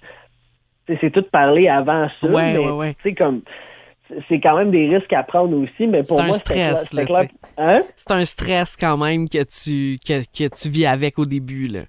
c'est 1.00 1.10
tout 1.10 1.24
parlé 1.30 1.68
avant 1.68 2.08
ça. 2.20 2.26
Ouais, 2.28 2.52
mais 2.52 2.58
ouais, 2.58 2.70
ouais. 2.72 2.94
tu 3.02 3.10
sais, 3.10 3.14
comme 3.14 3.42
c'est 4.28 4.40
quand 4.40 4.58
même 4.58 4.70
des 4.70 4.88
risques 4.94 5.12
à 5.12 5.22
prendre 5.22 5.56
aussi, 5.56 5.86
mais 5.86 6.02
pour 6.02 6.18
C'est 6.18 6.22
un 6.24 6.26
moi, 6.26 6.36
c'était 6.36 6.54
clair- 6.54 6.76
stress, 6.78 6.92
là, 6.92 7.04
clair. 7.06 7.28
Hein? 7.56 7.82
C'est 7.96 8.10
un 8.10 8.24
stress 8.24 8.76
quand 8.76 8.98
même 8.98 9.28
que 9.28 9.42
tu, 9.44 9.98
que, 10.06 10.20
que 10.36 10.54
tu 10.54 10.68
vis 10.68 10.84
avec 10.86 11.18
au 11.18 11.24
début, 11.24 11.68
là. 11.68 11.80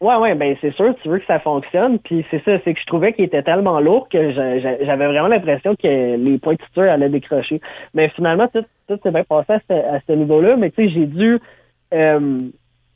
Ouais, 0.00 0.14
ouais, 0.14 0.34
ben 0.36 0.56
c'est 0.60 0.72
sûr, 0.74 0.94
tu 1.02 1.08
veux 1.08 1.18
que 1.18 1.26
ça 1.26 1.40
fonctionne. 1.40 1.98
Puis 1.98 2.24
c'est 2.30 2.42
ça, 2.44 2.52
c'est 2.64 2.72
que 2.72 2.80
je 2.80 2.86
trouvais 2.86 3.12
qu'il 3.12 3.24
était 3.24 3.42
tellement 3.42 3.80
lourd 3.80 4.08
que 4.08 4.32
j'avais 4.32 5.06
vraiment 5.06 5.26
l'impression 5.26 5.74
que 5.74 6.16
les 6.16 6.38
points 6.38 6.54
suture 6.66 6.84
allaient 6.84 7.08
décrocher. 7.08 7.60
Mais 7.94 8.08
finalement, 8.10 8.46
tout, 8.46 8.64
tout 8.86 8.98
s'est 9.02 9.10
bien 9.10 9.24
passé 9.24 9.54
à 9.54 9.60
ce, 9.68 9.72
à 9.72 10.00
ce 10.06 10.12
niveau-là. 10.12 10.56
Mais 10.56 10.70
tu 10.70 10.84
sais, 10.84 10.90
j'ai 10.90 11.06
dû 11.06 11.40
euh, 11.92 12.38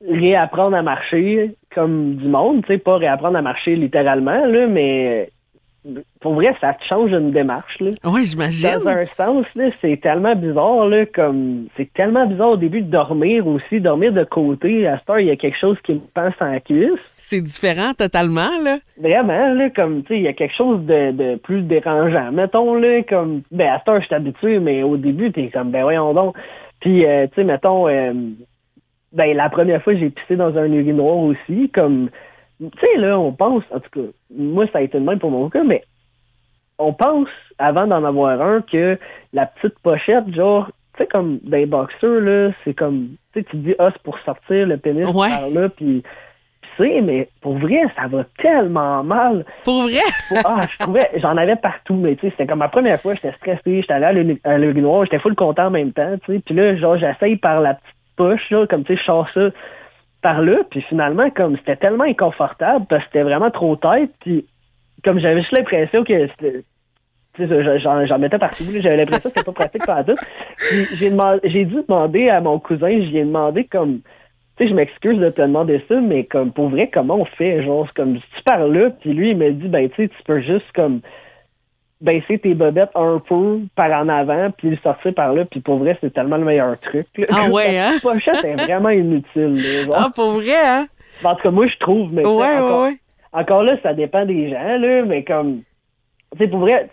réapprendre 0.08 0.76
à 0.76 0.82
marcher 0.82 1.56
comme 1.74 2.16
du 2.16 2.28
monde, 2.28 2.64
tu 2.66 2.74
sais, 2.74 2.78
pas 2.78 2.98
réapprendre 2.98 3.36
à 3.36 3.42
marcher 3.42 3.74
littéralement, 3.74 4.46
là, 4.46 4.68
mais 4.68 5.30
pour 6.20 6.34
vrai, 6.34 6.54
ça 6.60 6.74
te 6.74 6.84
change 6.84 7.10
une 7.10 7.32
démarche. 7.32 7.80
Là. 7.80 7.90
Oui, 8.04 8.24
j'imagine. 8.24 8.78
Dans 8.84 8.88
un 8.88 9.06
sens, 9.16 9.46
là, 9.56 9.70
c'est 9.80 10.00
tellement 10.00 10.36
bizarre, 10.36 10.86
là, 10.86 11.06
comme 11.06 11.66
c'est 11.76 11.92
tellement 11.92 12.26
bizarre 12.26 12.50
au 12.50 12.56
début 12.56 12.82
de 12.82 12.90
dormir 12.90 13.46
aussi, 13.46 13.80
dormir 13.80 14.12
de 14.12 14.22
côté. 14.22 14.86
À 14.86 14.98
cette 14.98 15.10
heure, 15.10 15.18
il 15.18 15.26
y 15.26 15.30
a 15.30 15.36
quelque 15.36 15.58
chose 15.58 15.76
qui 15.84 15.94
me 15.94 16.00
pense 16.14 16.34
en 16.40 16.58
cuisse. 16.60 17.00
C'est 17.16 17.40
différent 17.40 17.94
totalement, 17.94 18.50
là. 18.62 18.78
Vraiment, 19.00 19.54
là, 19.54 19.70
comme 19.70 20.02
tu 20.02 20.08
sais, 20.08 20.16
il 20.20 20.22
y 20.22 20.28
a 20.28 20.32
quelque 20.32 20.54
chose 20.54 20.84
de, 20.86 21.10
de 21.10 21.36
plus 21.36 21.62
dérangeant. 21.62 22.30
Mettons 22.30 22.74
là, 22.74 23.02
comme 23.02 23.42
ben 23.50 23.68
à 23.68 23.78
cette 23.78 23.88
heure, 23.88 24.00
je 24.00 24.06
suis 24.06 24.14
habitué, 24.14 24.58
mais 24.60 24.84
au 24.84 24.96
début, 24.96 25.32
t'es 25.32 25.48
comme 25.48 25.70
ben 25.72 25.82
voyons 25.82 26.14
donc. 26.14 26.36
Puis 26.80 27.04
euh, 27.06 27.26
tu 27.28 27.34
sais, 27.36 27.44
mettons 27.44 27.88
euh, 27.88 28.12
ben 29.12 29.36
la 29.36 29.50
première 29.50 29.82
fois 29.82 29.94
j'ai 29.94 30.10
pissé 30.10 30.36
dans 30.36 30.56
un 30.56 30.72
urinoir 30.72 31.16
aussi, 31.16 31.70
comme 31.70 32.08
tu 32.70 32.86
sais, 32.86 32.96
là, 32.98 33.18
on 33.18 33.32
pense, 33.32 33.64
en 33.70 33.80
tout 33.80 33.90
cas, 34.00 34.08
moi, 34.36 34.66
ça 34.72 34.78
a 34.78 34.82
été 34.82 34.98
le 34.98 35.04
même 35.04 35.18
pour 35.18 35.30
mon 35.30 35.48
cas, 35.48 35.64
mais 35.64 35.82
on 36.78 36.92
pense, 36.92 37.28
avant 37.58 37.86
d'en 37.86 38.04
avoir 38.04 38.40
un, 38.40 38.62
que 38.62 38.98
la 39.32 39.46
petite 39.46 39.78
pochette, 39.80 40.32
genre, 40.34 40.66
tu 40.96 41.02
sais, 41.02 41.06
comme 41.06 41.38
des 41.42 41.66
boxeurs, 41.66 42.20
là, 42.20 42.50
c'est 42.64 42.74
comme, 42.74 43.10
tu 43.32 43.40
sais, 43.40 43.44
tu 43.44 43.52
te 43.52 43.56
dis, 43.56 43.74
ah, 43.78 43.90
c'est 43.92 44.02
pour 44.02 44.18
sortir 44.20 44.66
le 44.66 44.76
pénis 44.76 45.08
Ouais. 45.14 45.28
par 45.28 45.48
là, 45.50 45.68
puis 45.68 46.02
sais, 46.78 47.00
mais 47.02 47.28
pour 47.40 47.58
vrai, 47.58 47.82
ça 47.96 48.08
va 48.08 48.24
tellement 48.38 49.02
mal. 49.02 49.44
Pour 49.64 49.82
vrai? 49.82 50.00
Ah, 50.44 50.60
je 50.70 50.78
trouvais, 50.78 51.10
j'en 51.16 51.36
avais 51.36 51.56
partout, 51.56 51.94
mais 51.94 52.16
tu 52.16 52.22
sais, 52.22 52.30
c'était 52.30 52.46
comme 52.46 52.60
ma 52.60 52.68
première 52.68 53.00
fois, 53.00 53.14
j'étais 53.14 53.32
stressé, 53.32 53.80
j'étais 53.82 53.92
allé 53.92 54.38
à 54.44 54.58
l'urinoir, 54.58 55.04
j'étais 55.04 55.18
full 55.18 55.34
content 55.34 55.66
en 55.66 55.70
même 55.70 55.92
temps, 55.92 56.16
tu 56.24 56.34
sais, 56.34 56.42
puis 56.44 56.54
là, 56.54 56.76
genre, 56.76 56.96
j'essaye 56.96 57.36
par 57.36 57.60
la 57.60 57.74
petite 57.74 57.96
poche, 58.16 58.50
là, 58.50 58.66
comme, 58.66 58.84
tu 58.84 58.94
sais, 58.94 59.00
je 59.00 59.04
sors 59.04 59.28
ça 59.34 59.50
par 60.22 60.40
là, 60.40 60.58
puis 60.70 60.80
finalement, 60.82 61.28
comme, 61.30 61.56
c'était 61.58 61.76
tellement 61.76 62.04
inconfortable, 62.04 62.86
parce 62.88 63.02
que 63.02 63.08
c'était 63.08 63.24
vraiment 63.24 63.50
trop 63.50 63.76
tête, 63.76 64.10
puis 64.20 64.46
comme 65.04 65.18
j'avais 65.18 65.40
juste 65.40 65.56
l'impression 65.56 66.04
que 66.04 66.28
j'en, 67.38 68.18
mettais 68.18 68.38
partout. 68.38 68.64
J'avais 68.80 68.98
l'impression 68.98 69.30
que 69.30 69.36
c'était 69.36 69.52
pas 69.52 69.52
pratique 69.52 69.84
par 69.84 70.04
tout. 70.04 70.14
J'ai, 70.94 71.10
demandé, 71.10 71.40
j'ai 71.44 71.64
dû 71.64 71.76
demander 71.88 72.28
à 72.28 72.40
mon 72.40 72.60
cousin, 72.60 72.88
lui 72.88 73.18
ai 73.18 73.24
demandé 73.24 73.64
comme, 73.64 74.00
tu 74.56 74.64
sais, 74.64 74.70
je 74.70 74.74
m'excuse 74.74 75.18
de 75.18 75.30
te 75.30 75.42
demander 75.42 75.84
ça, 75.88 76.00
mais 76.00 76.24
comme 76.24 76.52
pour 76.52 76.68
vrai, 76.68 76.88
comment 76.92 77.16
on 77.16 77.24
fait? 77.24 77.64
Genre, 77.64 77.92
comme, 77.94 78.18
tu 78.18 78.42
par 78.44 78.66
là, 78.68 78.90
puis 78.90 79.12
lui, 79.12 79.30
il 79.30 79.36
m'a 79.36 79.50
dit, 79.50 79.68
ben, 79.68 79.90
tu 79.90 80.02
sais, 80.02 80.08
tu 80.08 80.22
peux 80.24 80.40
juste 80.40 80.70
comme 80.74 81.00
baisser 82.02 82.38
tes 82.38 82.52
bobettes 82.54 82.90
un 82.94 83.22
peu 83.26 83.60
par 83.74 83.90
en 83.92 84.08
avant, 84.08 84.50
puis 84.58 84.70
le 84.70 84.76
sortir 84.82 85.14
par 85.14 85.32
là, 85.32 85.44
puis 85.46 85.60
pour 85.60 85.78
vrai, 85.78 85.96
c'est 86.00 86.12
tellement 86.12 86.36
le 86.36 86.44
meilleur 86.44 86.78
truc. 86.80 87.06
là. 87.16 87.26
Ah 87.32 87.48
ouais, 87.48 87.72
La 87.76 87.88
hein? 87.88 87.92
pochette 88.02 88.44
est 88.44 88.56
vraiment 88.64 88.90
inutile. 88.90 89.54
là. 89.88 89.94
Ah, 89.96 90.08
pour 90.14 90.32
vrai, 90.32 90.52
hein? 90.64 90.86
En 91.24 91.34
tout 91.36 91.42
cas, 91.42 91.50
moi, 91.50 91.66
je 91.68 91.76
trouve, 91.78 92.12
mais 92.12 92.22
tu 92.22 92.28
sais, 92.28 92.34
Ouais, 92.34 92.56
encore, 92.56 92.80
ouais, 92.82 92.88
ouais. 92.88 92.96
encore 93.32 93.62
là, 93.62 93.76
ça 93.82 93.94
dépend 93.94 94.26
des 94.26 94.50
gens, 94.50 94.76
là, 94.78 95.02
mais 95.06 95.22
comme. 95.24 95.62
Tu 96.32 96.38
sais, 96.44 96.48
pour 96.48 96.60
vrai, 96.60 96.88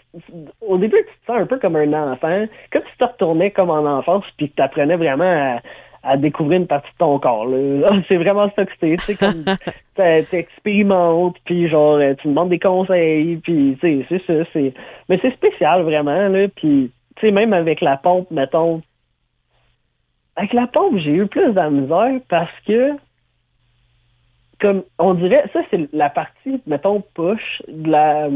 au 0.61 0.77
début, 0.77 0.97
tu 0.97 1.03
te 1.21 1.25
sens 1.31 1.41
un 1.41 1.45
peu 1.45 1.57
comme 1.59 1.77
un 1.77 1.93
enfant, 2.11 2.45
comme 2.71 2.81
si 2.83 2.91
tu 2.91 2.97
te 2.97 3.03
retournais 3.05 3.51
comme 3.51 3.69
en 3.69 3.85
enfance, 3.97 4.25
puis 4.37 4.49
que 4.49 4.55
tu 4.55 4.61
apprenais 4.61 4.97
vraiment 4.97 5.23
à, 5.23 5.59
à 6.03 6.17
découvrir 6.17 6.59
une 6.59 6.67
partie 6.67 6.91
de 6.91 6.97
ton 6.97 7.19
corps. 7.19 7.47
là. 7.47 7.87
C'est 8.07 8.17
vraiment 8.17 8.49
ça 8.55 8.65
que 8.65 8.71
c'est, 8.79 8.95
tu 8.97 9.15
sais, 9.15 10.25
t'expérimentes, 10.31 11.37
puis 11.45 11.67
genre, 11.67 11.95
euh, 11.95 12.13
tu 12.21 12.27
demandes 12.29 12.49
des 12.49 12.59
conseils, 12.59 13.37
puis 13.37 13.77
tu 13.81 13.81
sais, 13.81 14.05
c'est 14.07 14.25
ça, 14.25 14.49
c'est... 14.53 14.73
Mais 15.09 15.19
c'est 15.21 15.33
spécial, 15.33 15.83
vraiment, 15.83 16.29
là, 16.29 16.47
puis, 16.55 16.91
tu 17.15 17.21
sais, 17.21 17.31
même 17.31 17.53
avec 17.53 17.81
la 17.81 17.97
pompe, 17.97 18.31
mettons, 18.31 18.81
avec 20.35 20.53
la 20.53 20.67
pompe, 20.67 20.97
j'ai 20.99 21.11
eu 21.11 21.27
plus 21.27 21.47
de 21.47 21.55
la 21.55 21.69
misère 21.69 22.21
parce 22.29 22.51
que 22.65 22.93
comme 24.59 24.83
on 24.97 25.13
dirait, 25.13 25.49
ça 25.53 25.61
c'est 25.69 25.91
la 25.93 26.09
partie, 26.09 26.61
mettons, 26.67 27.01
push 27.13 27.61
de 27.67 27.89
la 27.89 28.29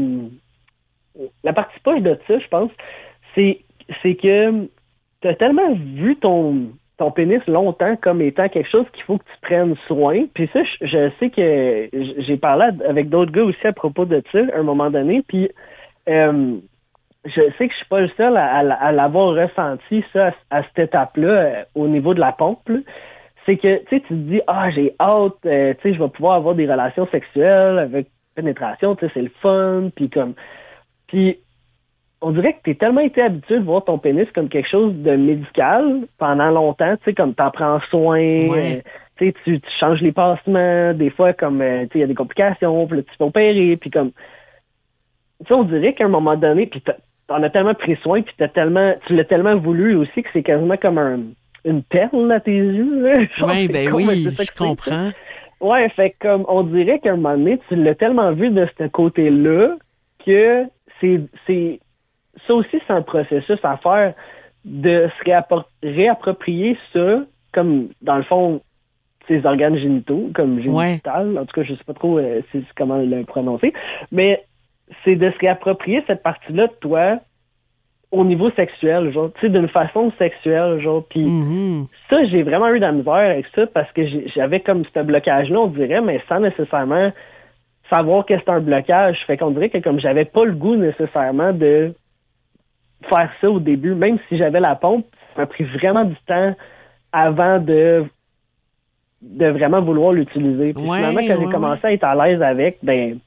la 1.42 1.52
partie 1.52 1.78
push 1.80 2.00
de 2.00 2.18
ça, 2.26 2.38
je 2.38 2.48
pense, 2.48 2.70
c'est 3.34 3.60
c'est 4.02 4.14
que 4.16 4.68
tu 5.20 5.28
as 5.28 5.34
tellement 5.34 5.74
vu 5.74 6.16
ton 6.16 6.72
ton 6.96 7.10
pénis 7.10 7.44
longtemps 7.46 7.96
comme 7.96 8.20
étant 8.22 8.48
quelque 8.48 8.70
chose 8.70 8.86
qu'il 8.92 9.02
faut 9.04 9.18
que 9.18 9.24
tu 9.24 9.40
prennes 9.42 9.74
soin. 9.86 10.26
Puis 10.34 10.48
ça, 10.52 10.60
je, 10.62 10.86
je 10.86 11.10
sais 11.18 11.30
que 11.30 11.88
j'ai 12.22 12.36
parlé 12.36 12.66
avec 12.88 13.08
d'autres 13.08 13.32
gars 13.32 13.42
aussi 13.42 13.66
à 13.66 13.72
propos 13.72 14.04
de 14.04 14.22
ça 14.32 14.38
à 14.54 14.58
un 14.58 14.62
moment 14.62 14.90
donné. 14.90 15.22
Puis 15.26 15.50
euh, 16.08 16.56
je 17.24 17.40
sais 17.58 17.66
que 17.68 17.72
je 17.72 17.78
suis 17.78 17.88
pas 17.88 18.00
le 18.00 18.10
seul 18.16 18.36
à, 18.36 18.46
à- 18.58 18.74
à 18.88 18.92
l'avoir 18.92 19.34
ressenti 19.34 20.04
ça 20.12 20.32
à, 20.50 20.62
cette 20.62 20.78
étape-là 20.90 21.28
euh, 21.28 21.64
au 21.74 21.88
niveau 21.88 22.14
de 22.14 22.20
la 22.20 22.32
pompe. 22.32 22.70
C'est 23.46 23.56
que 23.56 23.84
tu 23.88 24.00
te 24.00 24.14
dis 24.14 24.40
ah 24.46 24.70
j'ai 24.70 24.94
hâte, 25.00 25.44
euh, 25.46 25.74
tu 25.74 25.88
sais, 25.90 25.94
je 25.94 26.02
vais 26.02 26.08
pouvoir 26.08 26.34
avoir 26.36 26.54
des 26.54 26.70
relations 26.70 27.06
sexuelles 27.10 27.78
avec 27.78 28.06
pénétration, 28.34 28.94
tu 28.96 29.06
sais, 29.06 29.12
c'est 29.14 29.22
le 29.22 29.30
fun, 29.40 29.90
puis 29.94 30.10
comme 30.10 30.34
puis 31.08 31.38
on 32.24 32.30
dirait 32.32 32.54
que 32.54 32.58
tu 32.64 32.70
es 32.70 32.74
tellement 32.74 33.00
été 33.00 33.20
habitué 33.22 33.58
de 33.58 33.64
voir 33.64 33.84
ton 33.84 33.98
pénis 33.98 34.26
comme 34.34 34.48
quelque 34.48 34.68
chose 34.68 34.94
de 34.94 35.14
médical 35.16 36.00
pendant 36.18 36.50
longtemps, 36.50 36.96
tu 36.98 37.04
sais, 37.04 37.14
comme 37.14 37.34
t'en 37.34 37.50
prends 37.50 37.80
soin, 37.90 38.18
Ouais. 38.18 38.82
euh, 38.86 38.90
tu 39.18 39.26
sais, 39.28 39.34
tu 39.44 39.60
changes 39.78 40.00
les 40.00 40.12
passements, 40.12 40.92
des 40.94 41.10
fois 41.10 41.32
comme 41.32 41.60
euh, 41.60 41.82
tu 41.82 41.86
sais, 41.86 41.98
il 41.98 42.00
y 42.00 42.04
a 42.04 42.06
des 42.06 42.14
complications, 42.14 42.86
puis 42.86 42.96
là, 42.98 43.02
tu 43.02 43.16
peux 43.18 43.24
opérer, 43.24 43.76
puis 43.76 43.90
comme 43.90 44.10
tu 45.40 45.46
sais, 45.48 45.54
on 45.54 45.64
dirait 45.64 45.92
qu'à 45.94 46.04
un 46.04 46.08
moment 46.08 46.36
donné, 46.36 46.66
puis 46.66 46.82
t'en 47.26 47.42
as 47.42 47.50
tellement 47.50 47.74
pris 47.74 47.96
soin, 48.02 48.22
puis 48.22 48.34
t'as 48.38 48.48
tellement, 48.48 48.94
tu 49.06 49.14
l'as 49.14 49.24
tellement 49.24 49.56
voulu 49.56 49.94
aussi 49.96 50.22
que 50.22 50.28
c'est 50.32 50.42
quasiment 50.42 50.76
comme 50.76 50.98
un, 50.98 51.20
une 51.64 51.82
perle 51.82 52.30
à 52.32 52.40
tes 52.40 52.56
yeux. 52.56 53.02
Là. 53.02 53.14
Genre, 53.36 53.48
Oui, 53.50 53.66
c'est 53.66 53.72
ben 53.72 53.90
con, 53.90 53.96
oui, 53.96 54.26
je 54.30 54.56
comprends. 54.58 55.10
Ouais, 55.60 55.88
fait 55.90 56.14
comme 56.20 56.44
on 56.48 56.62
dirait 56.62 56.98
qu'à 56.98 57.12
un 57.12 57.16
moment 57.16 57.36
donné, 57.36 57.58
tu 57.68 57.76
l'as 57.76 57.94
tellement 57.94 58.32
vu 58.32 58.50
de 58.50 58.66
ce 58.78 58.84
côté-là 58.88 59.76
que 60.24 60.64
c'est 61.00 61.20
c'est 61.46 61.80
ça 62.46 62.54
aussi 62.54 62.80
c'est 62.86 62.92
un 62.92 63.02
processus 63.02 63.58
à 63.62 63.76
faire 63.78 64.14
de 64.64 65.08
se 65.18 65.24
réappro- 65.24 65.64
réapproprier 65.82 66.76
ça 66.92 67.20
comme 67.52 67.88
dans 68.02 68.16
le 68.16 68.22
fond 68.24 68.60
ses 69.28 69.44
organes 69.46 69.76
génitaux 69.78 70.30
comme 70.34 70.60
génital 70.60 71.38
en 71.38 71.44
tout 71.46 71.54
cas 71.54 71.62
je 71.62 71.74
sais 71.74 71.84
pas 71.84 71.94
trop 71.94 72.18
euh, 72.18 72.40
comment 72.76 72.96
le 72.98 73.24
prononcer 73.24 73.72
mais 74.12 74.42
c'est 75.04 75.16
de 75.16 75.30
se 75.30 75.38
réapproprier 75.38 76.02
cette 76.06 76.22
partie-là 76.22 76.66
de 76.66 76.72
toi 76.80 77.18
au 78.10 78.24
niveau 78.24 78.50
sexuel 78.52 79.12
genre 79.12 79.30
tu 79.34 79.40
sais 79.40 79.48
d'une 79.48 79.68
façon 79.68 80.12
sexuelle 80.18 80.80
genre 80.80 81.04
puis 81.08 81.24
Mhm. 81.24 81.86
ça, 82.10 82.24
j'ai 82.26 82.42
vraiment 82.42 82.68
eu 82.68 82.76
de 82.78 82.84
la 82.84 82.92
misère 82.92 83.12
avec 83.14 83.46
ça 83.54 83.66
parce 83.66 83.90
que 83.92 84.02
j'avais 84.34 84.60
comme 84.60 84.84
ce 84.94 85.00
blocage-là, 85.02 85.58
on 85.58 85.66
dirait, 85.66 86.00
mais 86.00 86.20
sans 86.28 86.38
nécessairement 86.40 87.10
savoir 87.92 88.24
que 88.24 88.34
c'est 88.38 88.48
un 88.48 88.60
blocage. 88.60 89.18
Fait 89.26 89.36
qu'on 89.36 89.50
dirait 89.50 89.68
que 89.70 89.78
comme 89.78 89.98
j'avais 90.00 90.24
pas 90.26 90.44
le 90.44 90.52
goût 90.52 90.76
nécessairement 90.76 91.52
de 91.52 91.92
faire 93.08 93.30
ça 93.40 93.50
au 93.50 93.60
début, 93.60 93.94
même 93.94 94.18
si 94.28 94.36
j'avais 94.38 94.60
la 94.60 94.74
pompe, 94.74 95.06
ça 95.34 95.42
m'a 95.42 95.46
pris 95.46 95.64
vraiment 95.64 96.04
du 96.04 96.16
temps 96.26 96.54
avant 97.12 97.58
de 97.58 98.04
de 99.22 99.46
vraiment 99.46 99.80
vouloir 99.80 100.12
l'utiliser. 100.12 100.74
Puis 100.74 100.82
Ouais, 100.84 100.98
finalement, 100.98 101.20
quand 101.26 101.38
ouais, 101.38 101.46
j'ai 101.46 101.50
commencé 101.52 101.80
à 101.86 101.92
être 101.92 102.04
à 102.04 102.14
l'aise 102.26 102.42
avec, 102.42 102.78
ben 102.82 103.18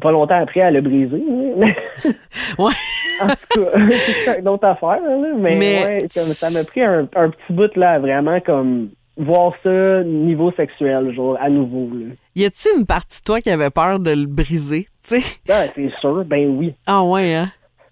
pas 0.00 0.10
longtemps 0.12 0.40
après, 0.40 0.60
elle 0.60 0.76
a 0.76 0.80
brisé. 0.80 1.22
hein. 1.22 1.66
Ouais. 2.58 2.72
En 3.20 3.26
tout 3.28 3.64
cas, 3.64 3.78
c'est 4.24 4.40
une 4.40 4.48
autre 4.48 4.64
affaire, 4.66 5.00
là, 5.02 5.28
mais, 5.36 5.56
Mais 5.56 5.84
ouais, 5.84 6.00
comme 6.14 6.22
ça 6.24 6.50
m'a 6.50 6.64
pris 6.64 6.82
un, 6.82 7.08
un 7.14 7.30
petit 7.30 7.52
bout 7.52 7.74
là, 7.76 7.92
à 7.92 7.98
vraiment 7.98 8.40
comme 8.40 8.90
voir 9.16 9.52
ça 9.62 10.02
niveau 10.04 10.50
sexuel, 10.52 11.12
genre 11.14 11.36
à 11.40 11.50
nouveau. 11.50 11.90
Là. 11.94 12.14
Y 12.36 12.44
a-tu 12.46 12.68
une 12.78 12.86
partie 12.86 13.20
de 13.20 13.24
toi 13.24 13.40
qui 13.40 13.50
avait 13.50 13.70
peur 13.70 13.98
de 14.00 14.10
le 14.12 14.26
briser? 14.26 14.88
Tu 15.06 15.20
sais? 15.20 15.40
Ah, 15.50 15.64
c'est 15.74 15.90
sûr, 16.00 16.24
ben 16.24 16.48
oui. 16.56 16.74
Ah 16.86 17.02
ouais, 17.02 17.34
hein? 17.34 17.48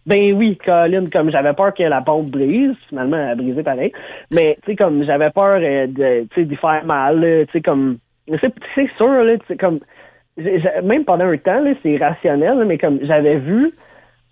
Ben 0.07 0.33
oui, 0.33 0.59
Colin, 0.65 1.07
comme 1.13 1.31
j'avais 1.31 1.53
peur 1.53 1.75
que 1.75 1.83
la 1.83 2.01
pompe 2.01 2.31
brise, 2.31 2.75
finalement 2.89 3.17
elle 3.17 3.31
a 3.31 3.35
brisé 3.35 3.63
pareil. 3.63 3.93
Mais 4.31 4.57
tu 4.63 4.71
sais, 4.71 4.77
comme 4.77 5.05
j'avais 5.05 5.31
peur 5.31 5.61
euh, 5.61 5.87
de 5.87 6.43
d'y 6.43 6.57
faire 6.57 6.85
mal, 6.85 7.21
tu 7.47 7.53
sais, 7.53 7.61
comme 7.61 7.99
c'est 8.41 8.91
sûr, 8.97 9.25
là, 9.25 9.37
tu 9.39 9.47
sais, 9.47 9.57
comme 9.57 9.81
même 10.83 11.05
pendant 11.05 11.27
un 11.27 11.37
temps, 11.37 11.63
c'est 11.83 11.97
rationnel, 11.97 12.59
là, 12.59 12.65
mais 12.65 12.79
comme 12.79 12.99
j'avais 13.03 13.37
vu 13.37 13.73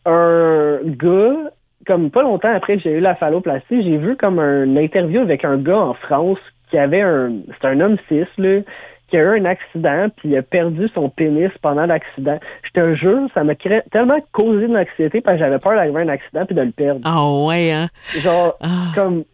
un 0.06 0.78
gars, 0.84 1.50
comme 1.86 2.10
pas 2.10 2.22
longtemps 2.22 2.54
après 2.54 2.76
que 2.76 2.82
j'ai 2.82 2.92
eu 2.92 3.00
la 3.00 3.14
phalloplastie, 3.14 3.82
j'ai 3.82 3.96
vu 3.96 4.16
comme 4.16 4.38
un 4.38 4.76
interview 4.76 5.20
avec 5.20 5.44
un 5.44 5.58
gars 5.58 5.78
en 5.78 5.94
France 5.94 6.38
qui 6.70 6.78
avait 6.78 7.00
un 7.00 7.32
c'est 7.60 7.68
un 7.68 7.80
homme 7.80 7.96
cis 8.08 8.24
là, 8.38 8.60
qui 9.08 9.16
a 9.16 9.20
eu 9.20 9.40
un 9.40 9.44
accident 9.46 10.08
puis 10.16 10.28
il 10.30 10.36
a 10.36 10.42
perdu 10.42 10.88
son 10.94 11.08
pénis 11.08 11.50
pendant 11.62 11.86
l'accident. 11.86 12.38
Je 12.62 12.70
te 12.80 12.94
jure, 12.94 13.28
ça 13.34 13.42
m'a 13.44 13.54
cré- 13.54 13.82
tellement 13.90 14.18
causé 14.32 14.66
de 14.68 14.74
l'anxiété 14.74 15.20
parce 15.20 15.36
que 15.38 15.44
j'avais 15.44 15.58
peur 15.58 15.74
d'arriver 15.74 15.98
à 16.00 16.02
un 16.02 16.08
accident 16.08 16.44
puis 16.46 16.54
de 16.54 16.62
le 16.62 16.70
perdre. 16.72 17.00
Ah 17.04 17.26
ouais, 17.46 17.70
hein? 17.72 17.88
Genre 18.18 18.56
Ah. 18.60 18.92
comme 18.94 19.24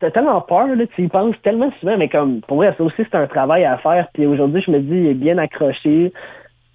t'as 0.00 0.10
tellement 0.10 0.40
peur 0.42 0.66
là, 0.66 0.84
tu 0.94 1.04
y 1.04 1.08
penses 1.08 1.34
tellement 1.42 1.72
souvent 1.80 1.96
mais 1.96 2.08
comme 2.10 2.40
pour 2.42 2.58
vrai 2.58 2.74
ça 2.76 2.84
aussi 2.84 2.96
c'est 2.98 3.14
un 3.14 3.26
travail 3.26 3.64
à 3.64 3.78
faire 3.78 4.08
puis 4.12 4.26
aujourd'hui 4.26 4.62
je 4.66 4.70
me 4.70 4.80
dis 4.80 4.94
il 4.94 5.06
est 5.06 5.14
bien 5.14 5.38
accroché 5.38 6.12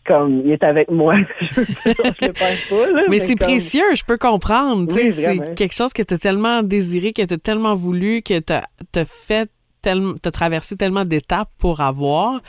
comme 0.08 0.42
il 0.46 0.52
est 0.52 0.64
avec 0.64 0.90
moi 0.90 1.14
je, 1.52 1.60
le 1.62 2.34
pas 2.34 2.92
là, 2.92 3.04
Mais 3.10 3.20
c'est 3.20 3.36
comme- 3.36 3.48
précieux, 3.50 3.84
je 3.94 4.04
peux 4.04 4.18
comprendre. 4.18 4.88
Oui, 4.96 5.12
c'est 5.12 5.54
quelque 5.54 5.76
chose 5.76 5.94
que 5.94 6.02
tu 6.02 6.16
as 6.16 6.18
tellement 6.18 6.64
désiré, 6.64 7.14
que 7.14 7.22
tu 7.24 7.34
as 7.36 7.38
tellement 7.38 7.76
voulu, 7.76 8.24
que 8.24 8.40
tu 8.40 8.54
as 8.54 9.06
fait 9.06 9.48
tellement, 9.82 10.14
t'as 10.22 10.32
traversé 10.32 10.76
tellement 10.78 11.06
d'étapes 11.06 11.50
pour 11.60 11.82
avoir 11.82 12.40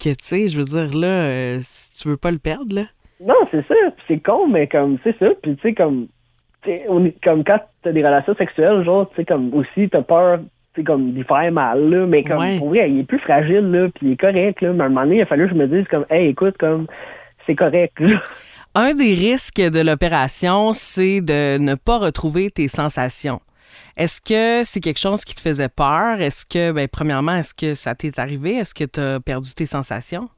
que, 0.00 0.10
tu 0.10 0.16
sais, 0.22 0.48
je 0.48 0.58
veux 0.58 0.64
dire, 0.64 0.96
là, 0.96 1.06
euh, 1.06 1.60
tu 2.00 2.08
veux 2.08 2.16
pas 2.16 2.30
le 2.30 2.38
perdre, 2.38 2.74
là. 2.74 2.84
Non, 3.20 3.34
c'est 3.50 3.66
ça. 3.68 3.74
C'est 4.08 4.18
con, 4.18 4.48
mais 4.48 4.66
comme, 4.66 4.98
c'est 5.04 5.16
ça. 5.18 5.26
Puis, 5.42 5.54
tu 5.56 5.62
sais, 5.62 5.74
comme, 5.74 6.08
on 6.88 7.04
est, 7.04 7.16
comme 7.22 7.44
quand 7.44 7.60
t'as 7.82 7.92
des 7.92 8.04
relations 8.04 8.34
sexuelles, 8.34 8.84
genre, 8.84 9.08
tu 9.10 9.16
sais, 9.16 9.24
comme, 9.24 9.52
aussi, 9.54 9.88
t'as 9.88 10.02
peur, 10.02 10.40
tu 10.74 10.80
sais, 10.80 10.84
comme, 10.84 11.12
d'y 11.12 11.22
faire 11.22 11.52
mal, 11.52 11.88
là. 11.88 12.06
Mais 12.06 12.24
comme, 12.24 12.58
pour 12.58 12.70
vrai, 12.70 12.90
il 12.90 13.00
est 13.00 13.04
plus 13.04 13.20
fragile, 13.20 13.70
là, 13.70 13.88
puis 13.94 14.08
il 14.08 14.12
est 14.12 14.20
correct, 14.20 14.60
là. 14.60 14.72
Mais 14.72 14.82
à 14.82 14.86
un 14.86 14.88
moment 14.88 15.02
donné, 15.02 15.16
il 15.16 15.22
a 15.22 15.26
fallu 15.26 15.44
que 15.44 15.54
je 15.54 15.58
me 15.58 15.68
dise, 15.68 15.86
comme, 15.88 16.06
hey, 16.10 16.28
écoute, 16.28 16.56
comme, 16.58 16.86
c'est 17.46 17.54
correct, 17.54 17.98
là. 18.00 18.20
Un 18.74 18.94
des 18.94 19.12
risques 19.12 19.60
de 19.60 19.80
l'opération, 19.80 20.72
c'est 20.72 21.20
de 21.20 21.58
ne 21.58 21.74
pas 21.74 21.98
retrouver 21.98 22.50
tes 22.50 22.68
sensations. 22.68 23.40
Est-ce 23.96 24.20
que 24.20 24.64
c'est 24.64 24.80
quelque 24.80 24.98
chose 24.98 25.24
qui 25.24 25.34
te 25.34 25.40
faisait 25.40 25.68
peur? 25.68 26.20
Est-ce 26.20 26.46
que, 26.46 26.72
ben, 26.72 26.88
premièrement, 26.90 27.34
est-ce 27.36 27.54
que 27.54 27.74
ça 27.74 27.94
t'est 27.94 28.18
arrivé? 28.18 28.56
Est-ce 28.56 28.74
que 28.74 28.84
tu 28.84 29.00
as 29.00 29.20
perdu 29.20 29.52
tes 29.54 29.66
sensations? 29.66 30.28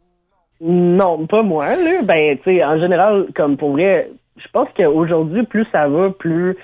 Non, 0.60 1.26
pas 1.26 1.42
moi. 1.42 1.76
Là. 1.76 2.02
Ben, 2.02 2.36
tu 2.38 2.44
sais, 2.44 2.64
en 2.64 2.78
général, 2.78 3.26
comme 3.34 3.56
pour 3.56 3.72
vrai, 3.72 4.10
je 4.36 4.46
pense 4.52 4.68
qu'aujourd'hui, 4.76 5.44
plus 5.44 5.66
ça 5.72 5.88
va, 5.88 6.10
plus 6.10 6.56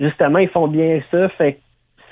justement, 0.00 0.38
ils 0.38 0.48
font 0.48 0.68
bien 0.68 1.00
ça. 1.10 1.28
Fait 1.30 1.60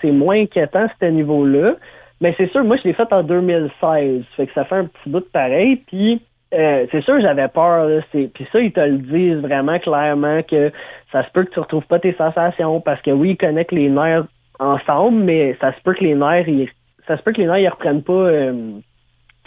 c'est 0.01 0.11
moins 0.11 0.41
inquiétant, 0.41 0.87
ce 1.01 1.07
niveau-là. 1.07 1.77
Mais 2.21 2.35
c'est 2.37 2.51
sûr, 2.51 2.65
moi, 2.65 2.77
je 2.77 2.85
l'ai 2.85 2.95
fait 2.95 3.13
en 3.13 3.23
2016. 3.23 4.25
Fait 4.37 4.47
que 4.47 4.53
ça 4.53 4.65
fait 4.65 4.77
un 4.77 4.87
petit 4.87 5.09
bout 5.09 5.21
de 5.21 5.25
pareil. 5.25 5.77
Puis, 5.87 6.21
euh, 6.53 6.87
c'est 6.91 7.03
sûr, 7.03 7.21
j'avais 7.21 7.49
peur. 7.49 8.03
Puis 8.13 8.47
ça, 8.53 8.61
ils 8.61 8.73
te 8.73 8.81
le 8.81 8.99
disent 8.99 9.41
vraiment 9.43 9.79
clairement 9.79 10.43
que 10.43 10.71
ça 11.11 11.25
se 11.25 11.31
peut 11.31 11.45
que 11.45 11.51
tu 11.51 11.61
retrouves 11.61 11.87
pas 11.87 11.99
tes 11.99 12.15
sensations 12.15 12.81
parce 12.81 13.01
que 13.03 13.11
oui, 13.11 13.31
ils 13.31 13.37
connectent 13.37 13.73
les 13.73 13.89
nerfs 13.89 14.27
ensemble, 14.59 15.23
mais 15.23 15.57
ça 15.61 15.73
se 15.73 15.81
peut 15.83 15.95
que 15.95 16.05
les 16.05 16.15
nerfs, 16.15 16.49
ils, 16.49 16.69
ça 17.07 17.17
se 17.17 17.23
peut 17.23 17.33
que 17.33 17.41
les 17.41 17.47
nerfs, 17.47 17.59
ils 17.59 17.69
reprennent 17.69 18.03
pas 18.03 18.13
euh, 18.13 18.81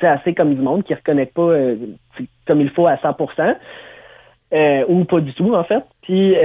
assez 0.02 0.34
comme 0.34 0.56
du 0.56 0.62
monde, 0.62 0.84
qui 0.84 0.94
ne 0.94 0.98
reconnectent 0.98 1.34
pas 1.34 1.42
euh, 1.42 1.76
comme 2.48 2.62
il 2.62 2.70
faut 2.72 2.88
à 2.88 2.96
100%, 2.96 3.56
euh, 4.54 4.86
ou 4.88 5.06
pas 5.06 5.20
du 5.20 5.34
tout, 5.34 5.54
en 5.54 5.64
fait. 5.64 5.84
Puis 6.02 6.36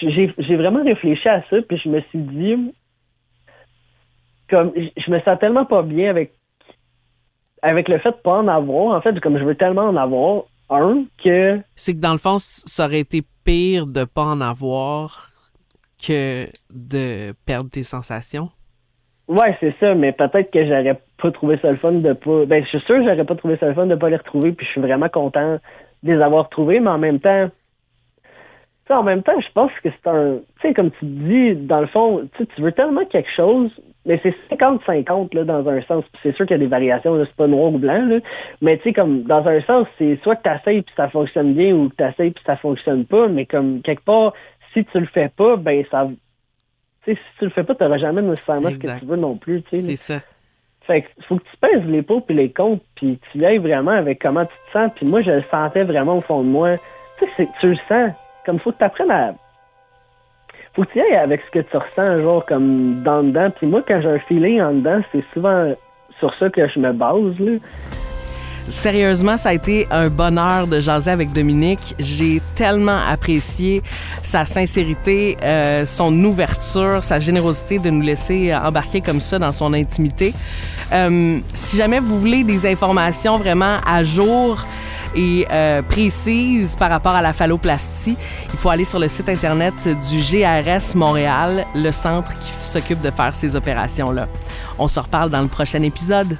j'ai 0.00 0.56
vraiment 0.56 0.84
réfléchi 0.84 1.28
à 1.28 1.42
ça, 1.48 1.56
puis 1.66 1.78
je 1.78 1.88
me 1.88 2.00
suis 2.02 2.18
dit, 2.18 2.74
comme 4.50 4.72
je 4.74 5.10
me 5.10 5.20
sens 5.20 5.38
tellement 5.38 5.64
pas 5.64 5.82
bien 5.82 6.10
avec 6.10 6.32
avec 7.62 7.88
le 7.88 7.98
fait 7.98 8.10
de 8.10 8.16
pas 8.16 8.38
en 8.38 8.48
avoir, 8.48 8.96
en 8.96 9.00
fait, 9.00 9.18
comme 9.20 9.38
je 9.38 9.44
veux 9.44 9.54
tellement 9.54 9.84
en 9.88 9.96
avoir 9.96 10.44
un 10.70 11.04
que. 11.22 11.60
C'est 11.76 11.94
que 11.94 12.00
dans 12.00 12.12
le 12.12 12.18
fond, 12.18 12.36
ça 12.38 12.86
aurait 12.86 13.00
été 13.00 13.22
pire 13.44 13.86
de 13.86 14.04
pas 14.04 14.24
en 14.24 14.40
avoir 14.40 15.28
que 16.04 16.46
de 16.70 17.32
perdre 17.46 17.70
tes 17.70 17.82
sensations. 17.82 18.48
Ouais, 19.28 19.56
c'est 19.60 19.74
ça, 19.78 19.94
mais 19.94 20.12
peut-être 20.12 20.50
que 20.50 20.66
j'aurais 20.66 21.00
pas 21.22 21.30
trouvé 21.30 21.58
ça 21.62 21.70
le 21.70 21.76
fun 21.76 21.92
de 21.92 22.12
pas. 22.12 22.46
Ben, 22.46 22.64
je 22.64 22.68
suis 22.68 22.80
sûr 22.80 22.96
que 22.96 23.04
j'aurais 23.04 23.24
pas 23.24 23.36
trouvé 23.36 23.56
ça 23.58 23.66
le 23.66 23.74
fun 23.74 23.86
de 23.86 23.94
pas 23.94 24.08
les 24.08 24.16
retrouver, 24.16 24.52
puis 24.52 24.66
je 24.66 24.72
suis 24.72 24.80
vraiment 24.80 25.08
content 25.08 25.58
de 26.02 26.12
les 26.12 26.20
avoir 26.20 26.48
trouvés, 26.48 26.80
mais 26.80 26.90
en 26.90 26.98
même 26.98 27.20
temps, 27.20 27.48
en 28.88 29.02
même 29.02 29.22
temps, 29.22 29.38
je 29.40 29.52
pense 29.52 29.70
que 29.82 29.88
c'est 29.90 30.10
un. 30.10 30.38
Tu 30.60 30.68
sais, 30.68 30.74
comme 30.74 30.90
tu 30.92 31.04
dis, 31.04 31.54
dans 31.54 31.80
le 31.80 31.86
fond, 31.86 32.28
tu 32.36 32.62
veux 32.62 32.72
tellement 32.72 33.04
quelque 33.04 33.30
chose, 33.34 33.70
mais 34.06 34.20
c'est 34.22 34.34
50-50 34.50 35.34
là, 35.34 35.44
dans 35.44 35.68
un 35.68 35.82
sens. 35.82 36.04
C'est 36.22 36.34
sûr 36.34 36.46
qu'il 36.46 36.54
y 36.54 36.60
a 36.60 36.62
des 36.62 36.66
variations, 36.66 37.22
c'est 37.24 37.36
pas 37.36 37.46
noir 37.46 37.72
ou 37.72 37.78
blanc, 37.78 38.06
là. 38.06 38.18
mais 38.62 38.78
tu 38.78 38.84
sais, 38.84 38.92
comme 38.92 39.22
dans 39.24 39.46
un 39.46 39.60
sens, 39.62 39.86
c'est 39.98 40.18
soit 40.22 40.36
que 40.36 40.48
tu 40.48 40.54
essayes 40.54 40.82
puis 40.82 40.94
ça 40.96 41.08
fonctionne 41.08 41.54
bien 41.54 41.74
ou 41.74 41.88
que 41.90 41.96
tu 41.96 42.04
essayes 42.04 42.30
puis 42.30 42.42
ça 42.46 42.56
fonctionne 42.56 43.04
pas, 43.04 43.28
mais 43.28 43.46
comme 43.46 43.82
quelque 43.82 44.04
part, 44.04 44.32
si 44.72 44.84
tu 44.84 45.00
le 45.00 45.06
fais 45.06 45.28
pas, 45.28 45.56
ben 45.56 45.84
ça. 45.90 46.08
Tu 47.04 47.14
sais, 47.14 47.18
si 47.18 47.38
tu 47.38 47.44
le 47.44 47.50
fais 47.50 47.64
pas, 47.64 47.74
tu 47.74 47.82
n'auras 47.82 47.98
jamais 47.98 48.22
nécessairement 48.22 48.70
ce 48.70 48.76
que 48.76 48.98
tu 48.98 49.06
veux 49.06 49.16
non 49.16 49.36
plus. 49.36 49.62
C'est 49.70 49.96
ça. 49.96 50.20
Fait 50.86 51.02
que 51.02 51.08
faut 51.28 51.36
que 51.36 51.44
tu 51.44 51.56
pèses 51.58 51.84
les 51.86 52.02
pots 52.02 52.20
puis 52.20 52.34
les 52.34 52.50
comptes, 52.50 52.82
puis 52.94 53.18
tu 53.30 53.38
y 53.38 53.46
ailles 53.46 53.58
vraiment 53.58 53.92
avec 53.92 54.20
comment 54.20 54.44
tu 54.44 54.52
te 54.66 54.78
sens. 54.78 54.90
Puis 54.96 55.06
moi, 55.06 55.22
je 55.22 55.30
le 55.30 55.44
sentais 55.50 55.84
vraiment 55.84 56.18
au 56.18 56.20
fond 56.22 56.42
de 56.42 56.48
moi. 56.48 56.76
Tu 57.18 57.26
sais, 57.36 57.48
tu 57.60 57.68
le 57.68 57.78
sens. 57.88 58.12
Comme 58.46 58.58
faut 58.58 58.72
que 58.72 58.78
tu 58.78 58.84
apprennes 58.84 59.10
à 59.10 59.34
faut 60.84 61.00
avec 61.22 61.40
ce 61.46 61.58
que 61.58 61.64
tu 61.64 61.76
ressens, 61.76 62.22
genre 62.22 62.44
comme 62.46 63.02
dans 63.02 63.22
dedans. 63.22 63.50
Puis 63.56 63.66
moi, 63.66 63.82
quand 63.86 64.00
j'ai 64.00 64.08
un 64.08 64.18
feeling 64.20 64.60
en 64.60 64.74
dedans, 64.74 65.00
c'est 65.12 65.24
souvent 65.32 65.72
sur 66.18 66.32
ça 66.38 66.48
que 66.50 66.66
je 66.68 66.78
me 66.78 66.92
base. 66.92 67.38
Là. 67.38 67.58
Sérieusement, 68.68 69.36
ça 69.36 69.48
a 69.48 69.52
été 69.54 69.88
un 69.90 70.08
bonheur 70.08 70.68
de 70.68 70.78
jaser 70.78 71.10
avec 71.10 71.32
Dominique. 71.32 71.94
J'ai 71.98 72.40
tellement 72.54 72.98
apprécié 73.08 73.82
sa 74.22 74.44
sincérité, 74.44 75.36
euh, 75.42 75.84
son 75.84 76.14
ouverture, 76.24 77.02
sa 77.02 77.18
générosité 77.18 77.80
de 77.80 77.90
nous 77.90 78.02
laisser 78.02 78.54
embarquer 78.54 79.00
comme 79.00 79.20
ça 79.20 79.40
dans 79.40 79.50
son 79.50 79.72
intimité. 79.72 80.34
Euh, 80.92 81.38
si 81.52 81.76
jamais 81.76 81.98
vous 81.98 82.20
voulez 82.20 82.44
des 82.44 82.64
informations 82.64 83.38
vraiment 83.38 83.78
à 83.84 84.04
jour, 84.04 84.64
et 85.14 85.46
euh, 85.50 85.82
précise 85.82 86.76
par 86.76 86.90
rapport 86.90 87.14
à 87.14 87.22
la 87.22 87.32
phalloplastie, 87.32 88.16
il 88.52 88.58
faut 88.58 88.70
aller 88.70 88.84
sur 88.84 88.98
le 88.98 89.08
site 89.08 89.28
internet 89.28 89.74
du 89.84 90.20
GRS 90.20 90.94
Montréal, 90.94 91.66
le 91.74 91.90
centre 91.90 92.30
qui 92.38 92.52
s'occupe 92.60 93.00
de 93.00 93.10
faire 93.10 93.34
ces 93.34 93.56
opérations-là. 93.56 94.28
On 94.78 94.88
se 94.88 95.00
reparle 95.00 95.30
dans 95.30 95.42
le 95.42 95.48
prochain 95.48 95.82
épisode. 95.82 96.36